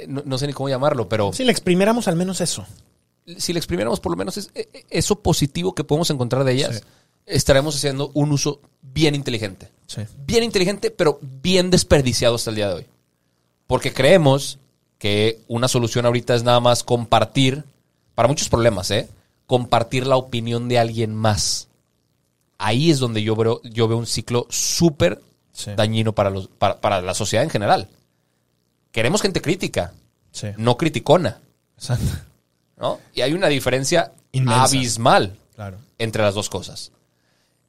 No, 0.08 0.24
no 0.26 0.38
sé 0.38 0.48
ni 0.48 0.54
cómo 0.54 0.70
llamarlo, 0.70 1.10
pero 1.10 1.34
Si 1.34 1.44
le 1.44 1.52
exprimiéramos 1.52 2.08
al 2.08 2.16
menos 2.16 2.42
eso. 2.42 2.66
Si 3.38 3.54
le 3.54 3.60
exprimiéramos 3.60 4.00
por 4.00 4.12
lo 4.12 4.18
menos 4.18 4.38
es- 4.38 4.50
e- 4.56 4.70
e- 4.74 4.86
eso 4.90 5.20
positivo 5.20 5.74
que 5.76 5.84
podemos 5.84 6.10
encontrar 6.10 6.44
de 6.44 6.54
ellas, 6.54 6.78
Sí. 6.78 6.82
estaremos 7.26 7.76
haciendo 7.76 8.12
un 8.14 8.32
uso 8.32 8.60
bien 8.82 9.16
inteligente. 9.16 9.70
Sí. 9.88 10.02
Bien 10.26 10.44
inteligente, 10.44 10.92
pero 10.92 11.20
bien 11.22 11.70
desperdiciado 11.72 12.36
hasta 12.36 12.50
el 12.50 12.56
día 12.56 12.68
de 12.70 12.74
hoy. 12.76 12.86
Porque 13.68 13.94
creemos 13.94 14.58
que 14.98 15.40
una 15.48 15.68
solución 15.68 16.06
ahorita 16.06 16.36
es 16.36 16.44
nada 16.44 16.60
más 16.60 16.84
compartir, 16.84 17.64
para 18.16 18.28
muchos 18.28 18.50
problemas, 18.50 18.92
¿eh? 18.92 19.08
Compartir 19.48 20.06
la 20.06 20.18
opinión 20.18 20.68
de 20.68 20.78
alguien 20.80 21.16
más. 21.16 21.68
Ahí 22.58 22.92
es 22.92 23.00
donde 23.00 23.24
yo 23.24 23.36
veo, 23.36 23.62
yo 23.64 23.88
veo 23.88 23.98
un 23.98 24.06
ciclo 24.08 24.46
súper 24.50 25.22
Sí. 25.54 25.72
dañino 25.76 26.14
para, 26.14 26.30
los, 26.30 26.48
para, 26.48 26.80
para 26.82 27.02
la 27.02 27.14
sociedad 27.14 27.44
en 27.44 27.50
general. 27.50 27.88
Queremos 28.92 29.22
gente 29.22 29.42
crítica, 29.42 29.94
no 30.58 30.78
criticona, 30.78 31.40
Exacto. 31.78 32.06
¿No? 32.80 33.00
Y 33.14 33.22
hay 33.22 33.34
una 33.34 33.48
diferencia 33.48 34.12
Inmensa. 34.32 34.64
abismal 34.64 35.38
Claro. 35.56 35.78
entre 35.98 36.24
las 36.24 36.34
dos 36.34 36.50
cosas. 36.50 36.92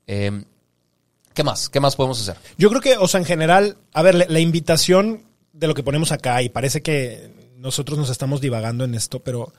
Eh, 0.06 0.44
¿Qué 1.34 1.44
más? 1.44 1.68
¿Qué 1.68 1.80
más 1.80 1.96
podemos 1.96 2.20
hacer? 2.20 2.36
Yo 2.58 2.68
creo 2.68 2.80
que, 2.80 2.96
o 2.96 3.06
sea, 3.08 3.20
en 3.20 3.26
general, 3.26 3.76
a 3.92 4.02
ver, 4.02 4.14
la, 4.14 4.26
la 4.28 4.40
invitación 4.40 5.24
de 5.52 5.66
lo 5.66 5.74
que 5.74 5.82
ponemos 5.82 6.12
acá, 6.12 6.42
y 6.42 6.48
parece 6.48 6.82
que 6.82 7.30
nosotros 7.56 7.98
nos 7.98 8.10
estamos 8.10 8.40
divagando 8.40 8.84
en 8.84 8.94
esto, 8.94 9.20
pero 9.20 9.52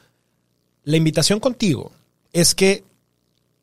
la 0.83 0.97
invitación 0.97 1.39
contigo 1.39 1.91
es 2.33 2.55
que 2.55 2.83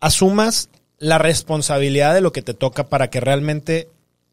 asumas 0.01 0.69
la 0.99 1.19
responsabilidad 1.19 2.15
de 2.15 2.21
lo 2.21 2.33
que 2.33 2.43
te 2.43 2.55
toca 2.55 2.89
para 2.89 3.09
que 3.11 3.21
realmente 3.21 3.89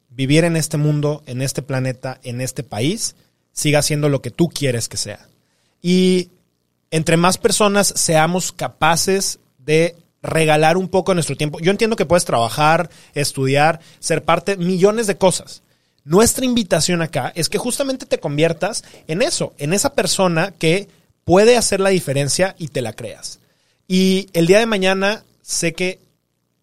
vivir 0.09 0.43
en 0.45 0.55
este 0.55 0.77
mundo, 0.77 1.23
en 1.25 1.41
este 1.41 1.61
planeta, 1.61 2.19
en 2.23 2.41
este 2.41 2.63
país, 2.63 3.15
siga 3.51 3.81
siendo 3.81 4.09
lo 4.09 4.21
que 4.21 4.31
tú 4.31 4.49
quieres 4.49 4.87
que 4.87 4.97
sea. 4.97 5.27
Y 5.81 6.29
entre 6.95 7.17
más 7.17 7.37
personas 7.37 7.91
seamos 7.97 8.53
capaces 8.53 9.39
de 9.57 9.97
regalar 10.23 10.77
un 10.77 10.87
poco 10.87 11.11
de 11.11 11.15
nuestro 11.15 11.35
tiempo. 11.35 11.59
Yo 11.59 11.71
entiendo 11.71 11.97
que 11.97 12.05
puedes 12.05 12.23
trabajar, 12.23 12.89
estudiar, 13.13 13.81
ser 13.99 14.23
parte, 14.23 14.55
millones 14.55 15.05
de 15.05 15.17
cosas. 15.17 15.61
Nuestra 16.05 16.45
invitación 16.45 17.01
acá 17.01 17.33
es 17.35 17.49
que 17.49 17.57
justamente 17.57 18.05
te 18.05 18.21
conviertas 18.21 18.85
en 19.07 19.21
eso, 19.21 19.53
en 19.57 19.73
esa 19.73 19.93
persona 19.93 20.53
que 20.57 20.87
puede 21.25 21.57
hacer 21.57 21.81
la 21.81 21.89
diferencia 21.89 22.55
y 22.57 22.69
te 22.69 22.81
la 22.81 22.93
creas. 22.93 23.39
Y 23.89 24.29
el 24.31 24.47
día 24.47 24.59
de 24.59 24.65
mañana 24.65 25.25
sé 25.41 25.73
que 25.73 25.99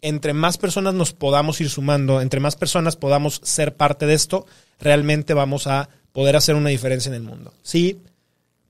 entre 0.01 0.33
más 0.33 0.57
personas 0.57 0.95
nos 0.95 1.13
podamos 1.13 1.61
ir 1.61 1.69
sumando, 1.69 2.21
entre 2.21 2.39
más 2.39 2.55
personas 2.55 2.95
podamos 2.95 3.39
ser 3.43 3.75
parte 3.75 4.07
de 4.07 4.15
esto, 4.15 4.47
realmente 4.79 5.35
vamos 5.35 5.67
a 5.67 5.89
poder 6.11 6.35
hacer 6.35 6.55
una 6.55 6.69
diferencia 6.69 7.09
en 7.09 7.15
el 7.15 7.21
mundo. 7.23 7.53
Sí, 7.61 7.99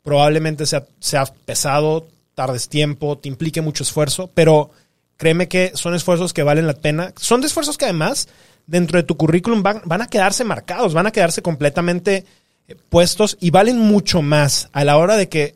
probablemente 0.03 0.65
sea, 0.65 0.85
sea 0.99 1.25
pesado, 1.45 2.07
tardes 2.35 2.69
tiempo, 2.69 3.17
te 3.17 3.29
implique 3.29 3.61
mucho 3.61 3.83
esfuerzo, 3.83 4.29
pero 4.33 4.71
créeme 5.17 5.47
que 5.47 5.71
son 5.75 5.95
esfuerzos 5.95 6.33
que 6.33 6.43
valen 6.43 6.67
la 6.67 6.73
pena. 6.73 7.13
Son 7.17 7.43
esfuerzos 7.43 7.77
que 7.77 7.85
además 7.85 8.27
dentro 8.67 8.97
de 8.97 9.03
tu 9.03 9.17
currículum 9.17 9.63
van, 9.63 9.81
van 9.85 10.01
a 10.01 10.07
quedarse 10.07 10.43
marcados, 10.43 10.93
van 10.93 11.07
a 11.07 11.11
quedarse 11.11 11.41
completamente 11.41 12.25
eh, 12.67 12.75
puestos 12.89 13.37
y 13.39 13.51
valen 13.51 13.77
mucho 13.77 14.21
más 14.21 14.69
a 14.73 14.83
la 14.83 14.97
hora 14.97 15.17
de 15.17 15.29
que 15.29 15.55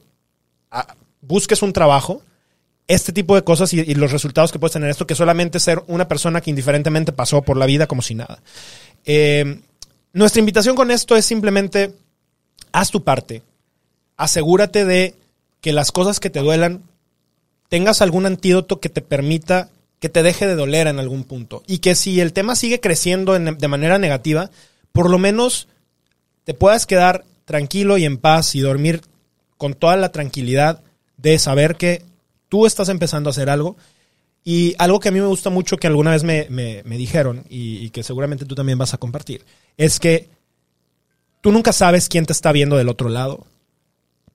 ah, 0.72 0.96
busques 1.22 1.62
un 1.62 1.74
trabajo, 1.74 2.22
este 2.88 3.12
tipo 3.12 3.36
de 3.36 3.44
cosas 3.44 3.74
y, 3.74 3.82
y 3.82 3.96
los 3.96 4.12
resultados 4.12 4.52
que 4.52 4.60
puedes 4.60 4.74
tener 4.74 4.90
esto, 4.90 5.08
que 5.08 5.16
solamente 5.16 5.60
ser 5.60 5.84
una 5.88 6.08
persona 6.08 6.42
que 6.42 6.50
indiferentemente 6.50 7.12
pasó 7.12 7.42
por 7.42 7.58
la 7.58 7.66
vida 7.66 7.88
como 7.88 8.02
si 8.02 8.16
nada. 8.16 8.42
Eh, 9.06 9.62
nuestra 10.14 10.40
invitación 10.40 10.76
con 10.76 10.92
esto 10.92 11.16
es 11.16 11.26
simplemente 11.26 11.94
haz 12.72 12.92
tu 12.92 13.04
parte, 13.04 13.42
asegúrate 14.18 14.84
de 14.86 15.16
que 15.62 15.72
las 15.72 15.92
cosas 15.92 16.20
que 16.20 16.30
te 16.30 16.40
duelan 16.42 16.84
tengas 17.70 18.02
algún 18.02 18.26
antídoto 18.26 18.80
que 18.80 18.90
te 18.90 19.02
permita 19.02 19.70
que 20.00 20.10
te 20.10 20.22
deje 20.24 20.46
de 20.48 20.56
doler 20.56 20.88
en 20.88 21.00
algún 21.00 21.24
punto. 21.24 21.64
Y 21.68 21.80
que 21.80 21.96
si 21.96 22.20
el 22.22 22.32
tema 22.34 22.56
sigue 22.56 22.80
creciendo 22.80 23.36
en- 23.36 23.58
de 23.58 23.68
manera 23.68 23.98
negativa, 23.98 24.52
por 24.92 25.10
lo 25.10 25.18
menos 25.18 25.68
te 26.44 26.54
puedas 26.54 26.86
quedar 26.86 27.26
tranquilo 27.46 27.98
y 27.98 28.06
en 28.06 28.18
paz 28.18 28.54
y 28.56 28.60
dormir 28.60 29.02
con 29.58 29.74
toda 29.74 29.96
la 29.96 30.12
tranquilidad 30.12 30.82
de 31.18 31.40
saber 31.40 31.76
que 31.78 32.04
tú 32.48 32.66
estás 32.68 32.90
empezando 32.90 33.30
a 33.30 33.32
hacer 33.32 33.50
algo. 33.50 33.76
Y 34.44 34.76
algo 34.78 35.00
que 35.00 35.10
a 35.10 35.12
mí 35.12 35.20
me 35.20 35.26
gusta 35.26 35.50
mucho 35.50 35.78
que 35.78 35.88
alguna 35.88 36.12
vez 36.12 36.24
me, 36.24 36.46
me- 36.50 36.84
me 36.86 36.98
dijeron 36.98 37.44
y 37.50 37.90
que 37.90 38.04
seguramente 38.04 38.46
tú 38.46 38.54
también 38.56 38.78
vas 38.78 38.94
a 38.94 38.98
compartir, 38.98 39.44
es 39.78 40.00
que 40.00 40.30
tú 41.42 41.52
nunca 41.52 41.74
sabes 41.74 42.08
quién 42.08 42.26
te 42.26 42.34
está 42.34 42.52
viendo 42.52 42.78
del 42.78 42.88
otro 42.90 43.10
lado. 43.10 43.46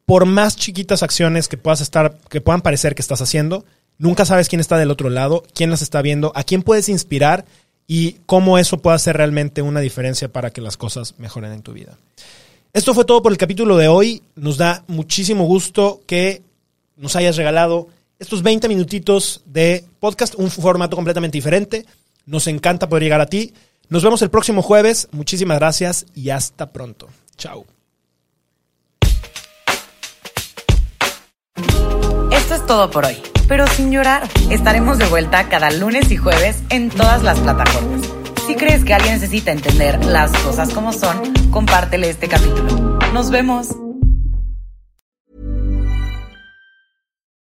Por 0.07 0.27
más 0.27 0.57
chiquitas 0.57 1.03
acciones 1.03 1.49
que 1.49 1.57
puedas 1.57 1.81
estar, 1.81 2.19
que 2.29 2.41
puedan 2.41 2.63
parecer 2.63 2.95
que 2.95 3.03
estás 3.03 3.21
haciendo, 3.23 3.65
nunca 3.99 4.25
sabes 4.25 4.49
quién 4.49 4.61
está 4.61 4.77
del 4.77 4.91
otro 4.91 5.11
lado, 5.11 5.45
quién 5.55 5.71
las 5.71 5.83
está 5.83 6.03
viendo, 6.03 6.33
a 6.35 6.45
quién 6.45 6.63
puedes 6.63 6.89
inspirar 6.89 7.45
y 7.87 8.17
cómo 8.27 8.59
eso 8.59 8.79
puede 8.79 8.97
hacer 8.97 9.17
realmente 9.17 9.63
una 9.63 9.81
diferencia 9.81 10.33
para 10.33 10.51
que 10.51 10.61
las 10.61 10.77
cosas 10.77 11.15
mejoren 11.19 11.53
en 11.53 11.63
tu 11.63 11.73
vida. 11.73 11.99
Esto 12.73 12.95
fue 12.95 13.05
todo 13.05 13.23
por 13.23 13.33
el 13.33 13.39
capítulo 13.39 13.77
de 13.77 13.89
hoy. 13.89 14.23
Nos 14.35 14.57
da 14.57 14.85
muchísimo 14.87 15.45
gusto 15.45 16.01
que 16.07 16.43
nos 16.97 17.17
hayas 17.17 17.37
regalado 17.37 17.89
estos 18.19 18.43
20 18.43 18.69
minutitos 18.69 19.43
de 19.45 19.85
podcast, 20.01 20.35
un 20.37 20.51
formato 20.51 20.97
completamente 20.97 21.37
diferente. 21.37 21.85
Nos 22.25 22.47
encanta 22.47 22.89
poder 22.89 23.03
llegar 23.03 23.21
a 23.21 23.27
ti. 23.27 23.53
Nos 23.89 24.03
vemos 24.03 24.23
el 24.23 24.31
próximo 24.31 24.63
jueves. 24.63 25.09
Muchísimas 25.11 25.59
gracias 25.59 26.07
y 26.15 26.31
hasta 26.31 26.73
pronto. 26.73 27.09
Chao. 27.37 27.72
Todo 32.67 32.91
por 32.91 33.05
hoy, 33.05 33.17
pero 33.49 33.67
sin 33.67 33.91
llorar. 33.91 34.29
Estaremos 34.51 34.99
de 34.99 35.07
vuelta 35.07 35.49
cada 35.49 35.71
lunes 35.71 36.11
y 36.11 36.17
jueves 36.17 36.63
en 36.71 36.91
todas 36.91 37.23
las 37.23 37.39
plataformas. 37.41 38.03
Si 38.47 38.57
crees 38.57 38.85
que 38.85 38.95
alguien 38.95 39.15
necesita 39.15 39.53
entender 39.53 40.05
las 40.05 40.33
cosas 40.39 40.73
como 40.75 40.93
son, 40.93 41.33
compártele 41.51 42.11
este 42.11 42.29
capítulo. 42.29 42.99
Nos 43.13 43.31
vemos. 43.31 43.69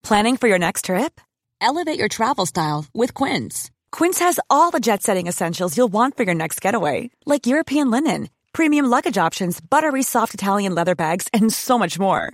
Planning 0.03 0.38
for 0.38 0.47
your 0.47 0.60
next 0.60 0.86
trip? 0.86 1.21
Elevate 1.62 1.99
your 1.99 2.08
travel 2.10 2.45
style 2.45 2.86
with 2.95 3.13
Quince. 3.13 3.69
Quince 3.91 4.19
has 4.19 4.39
all 4.49 4.71
the 4.71 4.79
jet 4.79 5.03
setting 5.03 5.27
essentials 5.27 5.77
you'll 5.77 5.91
want 5.91 6.17
for 6.17 6.23
your 6.23 6.36
next 6.36 6.62
getaway, 6.62 7.12
like 7.25 7.45
European 7.45 7.91
linen, 7.91 8.29
premium 8.53 8.86
luggage 8.86 9.17
options, 9.17 9.62
buttery 9.62 10.01
soft 10.03 10.34
Italian 10.34 10.73
leather 10.73 10.95
bags, 10.95 11.27
and 11.32 11.53
so 11.53 11.77
much 11.77 11.99
more. 11.99 12.34